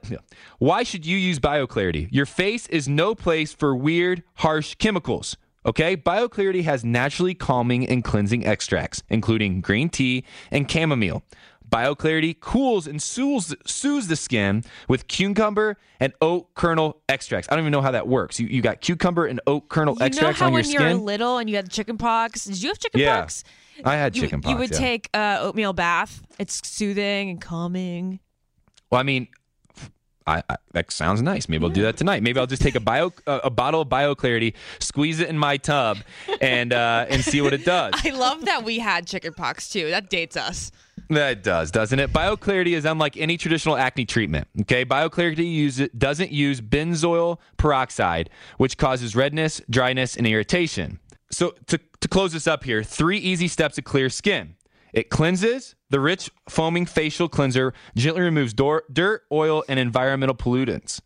[0.58, 2.08] Why should you use BioClarity?
[2.10, 5.36] Your face is no place for weird, harsh chemicals.
[5.64, 11.22] Okay, BioClarity has naturally calming and cleansing extracts, including green tea and chamomile.
[11.70, 17.48] BioClarity cools and soothes, soothes the skin with cucumber and oat kernel extracts.
[17.50, 18.38] I don't even know how that works.
[18.38, 20.80] You, you got cucumber and oat kernel You know extracts how on your when you're
[20.82, 21.04] skin?
[21.04, 22.44] little and you had chicken pox?
[22.44, 23.20] Did you have chicken Yeah.
[23.20, 23.44] pox?
[23.84, 24.50] I had You, chicken pox.
[24.52, 24.78] you would yeah.
[24.78, 26.22] take uh, oatmeal bath.
[26.38, 28.20] It's soothing and calming.
[28.90, 29.28] Well, I mean,
[30.28, 31.48] I, I, that sounds nice.
[31.48, 32.22] Maybe I'll do that tonight.
[32.22, 35.56] Maybe I'll just take a bio uh, a bottle of BioClarity, squeeze it in my
[35.56, 35.98] tub,
[36.40, 37.92] and uh, and see what it does.
[38.04, 39.90] I love that we had chicken pox too.
[39.90, 40.72] That dates us.
[41.08, 42.12] That does, doesn't it?
[42.12, 44.48] BioClarity is unlike any traditional acne treatment.
[44.62, 48.28] Okay, BioClarity use, doesn't use benzoyl peroxide,
[48.58, 50.98] which causes redness, dryness, and irritation.
[51.30, 54.56] So to to close this up here, three easy steps to clear skin.
[54.92, 55.74] It cleanses.
[55.90, 61.00] The rich foaming facial cleanser gently removes dor- dirt, oil, and environmental pollutants.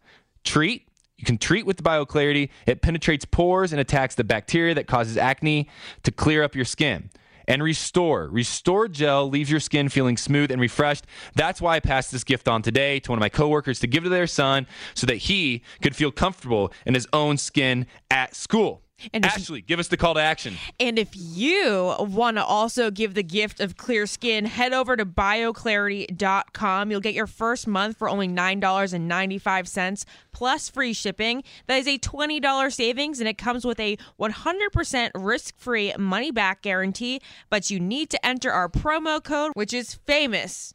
[0.45, 0.89] Treat.
[1.17, 2.49] You can treat with BioClarity.
[2.67, 5.69] It penetrates pores and attacks the bacteria that causes acne
[6.05, 7.11] to clear up your skin.
[7.49, 8.29] And restore.
[8.29, 11.07] Restore gel leaves your skin feeling smooth and refreshed.
[11.35, 14.05] That's why I passed this gift on today to one of my coworkers to give
[14.05, 18.83] to their son so that he could feel comfortable in his own skin at school.
[19.13, 20.57] And Ashley, give us the call to action.
[20.79, 25.07] And if you want to also give the gift of clear skin, head over to
[25.07, 26.91] bioclarity.com.
[26.91, 31.43] You'll get your first month for only $9.95 plus free shipping.
[31.67, 37.21] That is a $20 savings and it comes with a 100% risk-free money back guarantee,
[37.49, 40.75] but you need to enter our promo code which is famous.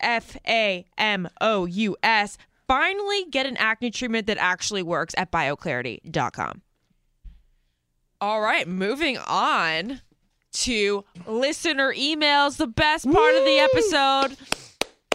[0.00, 2.38] F A M O U S.
[2.66, 6.62] Finally get an acne treatment that actually works at bioclarity.com.
[8.20, 10.00] All right, moving on
[10.52, 14.36] to listener emails, the best part of the episode.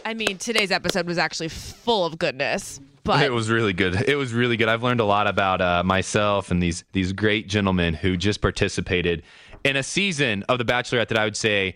[0.06, 2.80] I mean, today's episode was actually full of goodness.
[3.04, 4.08] But it was really good.
[4.08, 4.70] It was really good.
[4.70, 9.24] I've learned a lot about uh, myself and these these great gentlemen who just participated
[9.66, 11.76] in a season of The Bachelorette that I would say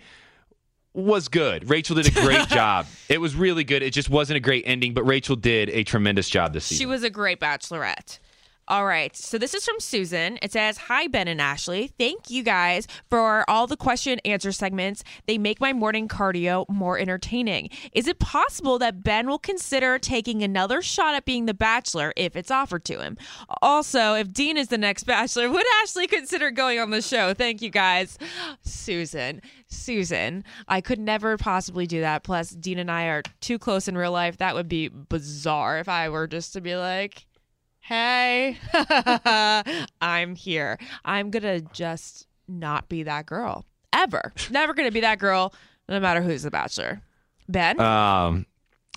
[0.93, 1.69] was good.
[1.69, 2.85] Rachel did a great job.
[3.09, 3.83] It was really good.
[3.83, 6.81] It just wasn't a great ending, but Rachel did a tremendous job this season.
[6.81, 8.19] She was a great bachelorette.
[8.69, 9.15] All right.
[9.15, 10.37] So this is from Susan.
[10.41, 11.87] It says, Hi, Ben and Ashley.
[11.97, 15.05] Thank you guys for all the question and answer segments.
[15.25, 17.69] They make my morning cardio more entertaining.
[17.93, 22.35] Is it possible that Ben will consider taking another shot at being the bachelor if
[22.35, 23.17] it's offered to him?
[23.61, 27.33] Also, if Dean is the next bachelor, would Ashley consider going on the show?
[27.33, 28.17] Thank you guys.
[28.63, 29.41] Susan.
[29.69, 32.23] Susan, I could never possibly do that.
[32.23, 34.37] Plus, Dean and I are too close in real life.
[34.37, 37.25] That would be bizarre if I were just to be like,
[37.87, 38.57] hey,
[40.01, 40.77] I'm here.
[41.05, 44.33] I'm going to just not be that girl ever.
[44.51, 45.53] Never going to be that girl,
[45.87, 47.01] no matter who's the bachelor.
[47.47, 47.79] Ben?
[47.79, 48.45] Um,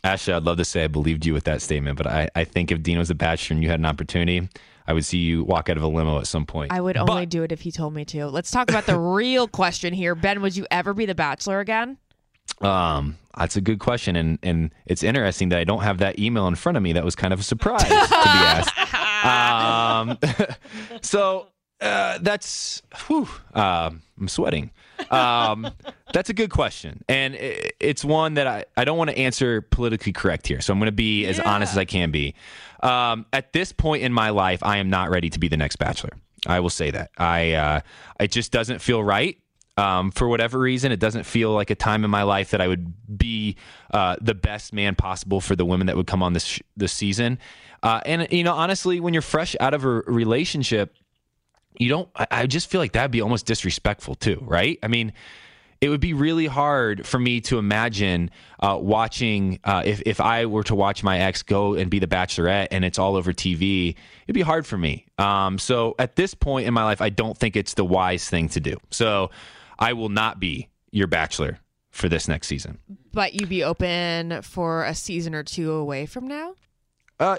[0.02, 2.72] Ashley, I'd love to say I believed you with that statement, but I, I think
[2.72, 4.48] if Dean was a bachelor and you had an opportunity,
[4.86, 6.72] I would see you walk out of a limo at some point.
[6.72, 8.26] I would But- only do it if he told me to.
[8.26, 10.14] Let's talk about the real question here.
[10.14, 11.98] Ben, would you ever be the bachelor again?
[12.60, 16.46] Um, that's a good question, and and it's interesting that I don't have that email
[16.48, 16.92] in front of me.
[16.92, 18.74] That was kind of a surprise to be asked.
[19.22, 20.16] Um,
[21.02, 21.48] so
[21.80, 24.70] uh, that's whew, um, I'm sweating.
[25.10, 25.70] Um,
[26.12, 29.60] that's a good question, and i it's one that I, I don't want to answer
[29.60, 30.60] politically correct here.
[30.60, 32.34] So I'm going to be as honest as I can be.
[32.82, 35.76] Um, at this point in my life, I am not ready to be the next
[35.76, 36.12] bachelor.
[36.46, 37.10] I will say that.
[37.18, 37.80] I uh,
[38.18, 39.38] it just doesn't feel right.
[39.80, 42.68] Um, for whatever reason, it doesn't feel like a time in my life that I
[42.68, 43.56] would be
[43.92, 46.92] uh, the best man possible for the women that would come on this sh- this
[46.92, 47.38] season.
[47.82, 50.94] Uh, and you know, honestly, when you're fresh out of a relationship,
[51.78, 52.10] you don't.
[52.14, 54.78] I, I just feel like that'd be almost disrespectful too, right?
[54.82, 55.14] I mean,
[55.80, 58.30] it would be really hard for me to imagine
[58.60, 62.06] uh, watching uh, if if I were to watch my ex go and be the
[62.06, 63.94] Bachelorette and it's all over TV.
[64.26, 65.06] It'd be hard for me.
[65.16, 68.50] Um, so at this point in my life, I don't think it's the wise thing
[68.50, 68.76] to do.
[68.90, 69.30] So
[69.80, 71.58] I will not be your Bachelor
[71.90, 72.78] for this next season.
[73.12, 76.54] But you'd be open for a season or two away from now?
[77.18, 77.36] Uh,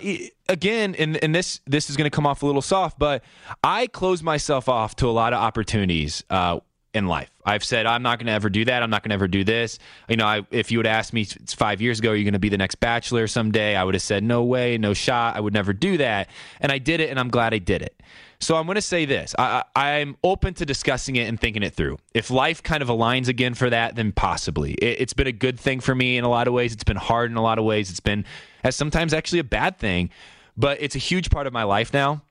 [0.48, 3.24] again, and and this this is going to come off a little soft, but
[3.64, 6.60] I close myself off to a lot of opportunities uh,
[6.94, 7.32] in life.
[7.44, 8.84] I've said I'm not going to ever do that.
[8.84, 9.80] I'm not going to ever do this.
[10.08, 12.40] You know, I, if you would ask me five years ago, are you going to
[12.40, 13.76] be the next Bachelor someday?
[13.76, 15.36] I would have said no way, no shot.
[15.36, 18.04] I would never do that, and I did it, and I'm glad I did it.
[18.42, 21.76] So I'm going to say this: I, I'm open to discussing it and thinking it
[21.76, 22.00] through.
[22.14, 24.74] If life kind of aligns again for that, then possibly.
[24.74, 26.74] It, it's been a good thing for me in a lot of ways.
[26.74, 27.92] It's been hard in a lot of ways.
[27.92, 28.26] It's been,
[28.64, 30.10] as sometimes actually a bad thing,
[30.58, 32.24] but it's a huge part of my life now,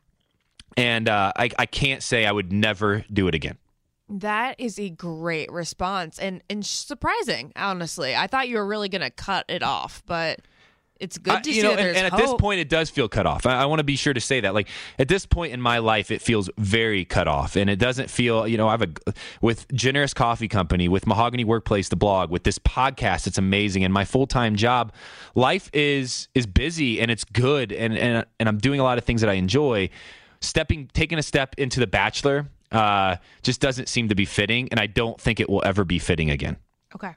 [0.77, 3.57] and uh, I, I can't say I would never do it again.
[4.09, 8.17] That is a great response and and surprising, honestly.
[8.17, 10.41] I thought you were really going to cut it off, but
[11.01, 12.21] it's good I- to you see know, that and, and at hope.
[12.21, 13.47] this point, it does feel cut off.
[13.47, 14.55] I, I want to be sure to say that.
[14.55, 14.69] Like
[14.99, 18.47] at this point in my life, it feels very cut off, and it doesn't feel.
[18.47, 18.89] You know, I have a
[19.41, 23.27] with Generous Coffee Company, with Mahogany Workplace, the blog, with this podcast.
[23.27, 24.93] It's amazing, and my full time job.
[25.35, 29.05] Life is is busy and it's good, and and and I'm doing a lot of
[29.05, 29.91] things that I enjoy.
[30.43, 34.81] Stepping, taking a step into the Bachelor, uh, just doesn't seem to be fitting, and
[34.81, 36.57] I don't think it will ever be fitting again.
[36.95, 37.13] Okay.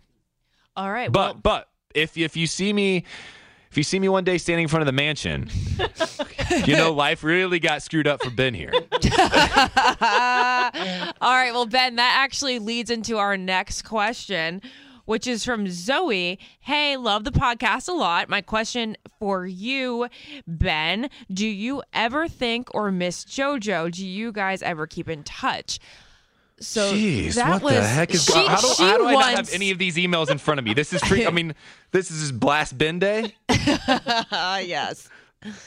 [0.76, 1.12] All right.
[1.12, 3.06] But well, but if if you see me
[3.74, 5.50] if you see me one day standing in front of the mansion,
[6.68, 8.70] you know life really got screwed up for Ben here.
[8.72, 8.82] all
[11.34, 11.50] right.
[11.52, 14.62] Well, Ben, that actually leads into our next question,
[15.06, 16.38] which is from Zoe.
[16.60, 18.30] Hey, love the podcast a lot.
[18.30, 20.08] My question for you,
[20.46, 23.92] Ben, do you ever think or miss JoJo?
[23.92, 25.80] Do you guys ever keep in touch?
[26.60, 28.48] So Jeez, that what was, the heck is she, going?
[28.48, 30.74] How do, how do I not have any of these emails in front of me?
[30.74, 31.56] This is tre- I mean,
[31.92, 33.36] this is blast bin day.
[33.50, 35.10] Yes.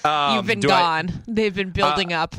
[0.05, 1.23] Um, You've been do I- Uh, gone.
[1.29, 2.35] They've been building up.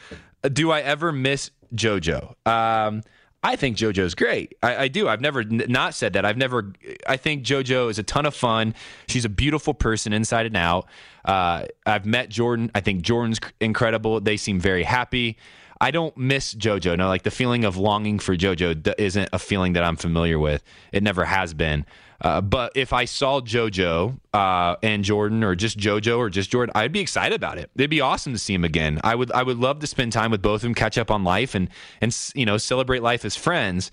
[0.52, 2.34] do I ever miss JoJo?
[2.46, 3.02] Um,
[3.42, 4.54] I think JoJo's great.
[4.62, 5.08] I, I do.
[5.08, 6.24] I've never n- not said that.
[6.24, 6.72] I've never.
[7.06, 8.74] I think JoJo is a ton of fun.
[9.06, 10.86] She's a beautiful person inside and out.
[11.24, 12.70] Uh, I've met Jordan.
[12.74, 14.20] I think Jordan's incredible.
[14.20, 15.36] They seem very happy.
[15.80, 16.96] I don't miss JoJo.
[16.98, 20.62] No, like the feeling of longing for JoJo isn't a feeling that I'm familiar with.
[20.92, 21.86] It never has been.
[22.20, 26.72] Uh, but if I saw JoJo uh, and Jordan, or just JoJo, or just Jordan,
[26.74, 27.70] I'd be excited about it.
[27.76, 29.00] It'd be awesome to see him again.
[29.04, 29.30] I would.
[29.30, 31.68] I would love to spend time with both of them, catch up on life, and
[32.00, 33.92] and you know celebrate life as friends.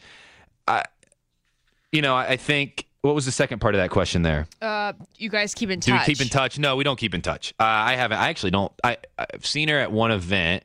[0.68, 0.84] I,
[1.92, 2.88] you know, I think.
[3.02, 4.48] What was the second part of that question there?
[4.60, 6.08] Uh, you guys keep in Do touch.
[6.08, 6.58] we keep in touch?
[6.58, 7.54] No, we don't keep in touch.
[7.60, 8.18] Uh, I haven't.
[8.18, 8.72] I actually don't.
[8.84, 10.64] I, I've seen her at one event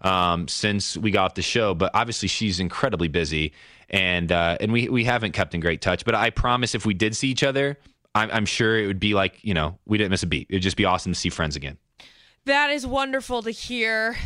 [0.00, 3.52] um, since we got off the show, but obviously she's incredibly busy,
[3.90, 6.04] and uh, and we we haven't kept in great touch.
[6.04, 7.78] But I promise, if we did see each other,
[8.14, 10.46] I'm, I'm sure it would be like you know we didn't miss a beat.
[10.50, 11.78] It'd just be awesome to see friends again.
[12.44, 14.16] That is wonderful to hear.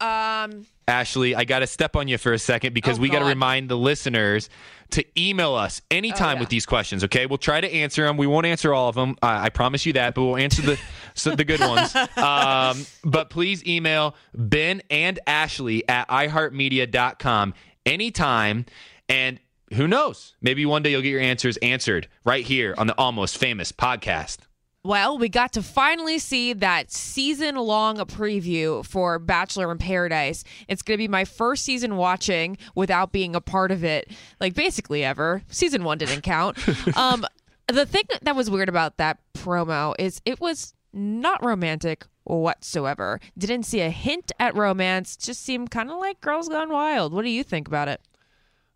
[0.00, 3.20] Um, Ashley, I got to step on you for a second because Oh, we got
[3.20, 4.48] to remind the listeners
[4.90, 6.40] to email us anytime Oh, yeah.
[6.40, 7.04] with these questions.
[7.04, 8.16] Okay, we'll try to answer them.
[8.16, 9.16] We won't answer all of them.
[9.22, 10.80] I, I promise you that, but we'll answer the
[11.14, 11.94] so the good ones.
[12.16, 17.54] Um, but please email Ben and Ashley at iHeartMedia.com
[17.86, 18.66] anytime.
[19.08, 19.38] And
[19.74, 20.34] who knows?
[20.40, 24.38] Maybe one day you'll get your answers answered right here on the Almost Famous podcast.
[24.82, 30.42] Well, we got to finally see that season long preview for Bachelor in Paradise.
[30.68, 34.54] It's going to be my first season watching without being a part of it, like
[34.54, 35.42] basically ever.
[35.48, 36.56] Season one didn't count.
[36.96, 37.26] um,
[37.66, 43.20] the thing that was weird about that promo is it was not romantic whatsoever.
[43.36, 45.14] Didn't see a hint at romance.
[45.14, 47.12] Just seemed kind of like Girls Gone Wild.
[47.12, 48.00] What do you think about it?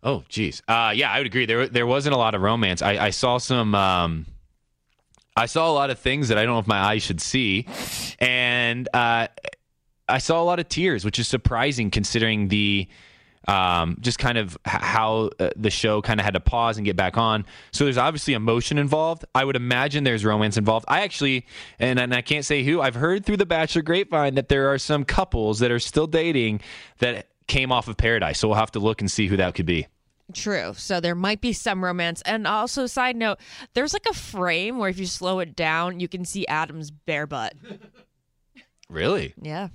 [0.03, 0.61] Oh, geez.
[0.67, 1.47] Uh, yeah, I would agree.
[1.47, 2.83] There, there wasn't a lot of romance.
[2.83, 3.73] I, I saw some.
[3.73, 4.27] Um,
[5.35, 7.67] I saw a lot of things that I don't know if my eyes should see,
[8.19, 9.27] and uh,
[10.07, 12.87] I saw a lot of tears, which is surprising considering the
[13.47, 16.95] um, just kind of how uh, the show kind of had to pause and get
[16.95, 17.45] back on.
[17.71, 19.25] So there's obviously emotion involved.
[19.35, 20.85] I would imagine there's romance involved.
[20.87, 21.45] I actually,
[21.79, 24.77] and, and I can't say who, I've heard through the Bachelor grapevine that there are
[24.77, 26.61] some couples that are still dating
[26.99, 28.39] that came off of Paradise.
[28.39, 29.87] So we'll have to look and see who that could be.
[30.33, 30.73] True.
[30.75, 32.21] So there might be some romance.
[32.23, 33.39] And also, side note,
[33.73, 37.27] there's like a frame where if you slow it down, you can see Adam's bare
[37.27, 37.53] butt.
[38.89, 39.33] Really?
[39.41, 39.69] Yeah.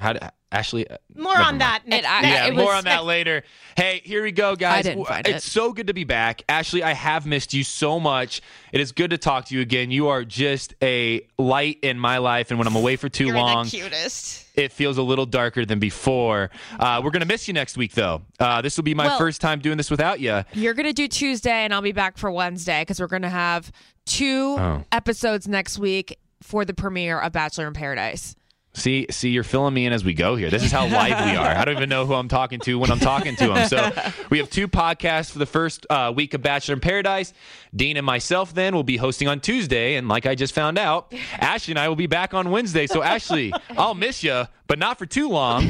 [0.00, 0.88] How did Ashley?
[0.90, 2.06] uh, More on that next.
[2.06, 3.44] And I- Yeah, it more was- on that later.
[3.76, 4.86] Hey, here we go, guys.
[4.86, 5.50] I didn't find it's it.
[5.50, 6.42] so good to be back.
[6.48, 8.40] Ashley, I have missed you so much.
[8.72, 9.90] It is good to talk to you again.
[9.90, 13.36] You are just a light in my life, and when I'm away for too You're
[13.36, 14.46] long, the cutest.
[14.56, 16.50] it feels a little darker than before.
[16.78, 18.22] Uh, we're gonna miss you next week, though.
[18.40, 20.44] Uh, this will be my Well- first time doing this without you.
[20.54, 23.28] You're going to do Tuesday, and I'll be back for Wednesday because we're going to
[23.28, 23.70] have
[24.06, 24.84] two Oh.
[24.90, 28.34] episodes next week for the premiere of Bachelor in Paradise.
[28.72, 30.48] See, see, you're filling me in as we go here.
[30.48, 31.44] This is how live we are.
[31.48, 33.68] I don't even know who I'm talking to when I'm talking to them.
[33.68, 33.90] So
[34.30, 37.32] we have two podcasts for the first uh, week of Bachelor in Paradise.
[37.74, 41.12] Dean and myself then will be hosting on Tuesday, and like I just found out,
[41.38, 42.86] Ashley and I will be back on Wednesday.
[42.86, 45.68] So Ashley, I'll miss you, but not for too long.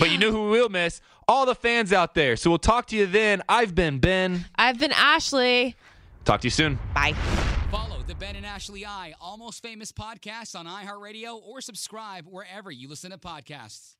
[0.00, 1.00] but you know who we will miss?
[1.28, 2.34] All the fans out there.
[2.34, 3.42] So we'll talk to you then.
[3.48, 4.46] I've been Ben.
[4.56, 5.76] I've been Ashley.
[6.24, 6.80] Talk to you soon.
[6.94, 7.14] Bye.
[8.20, 13.16] Ben and Ashley I Almost Famous podcast on iHeartRadio or subscribe wherever you listen to
[13.16, 13.94] podcasts.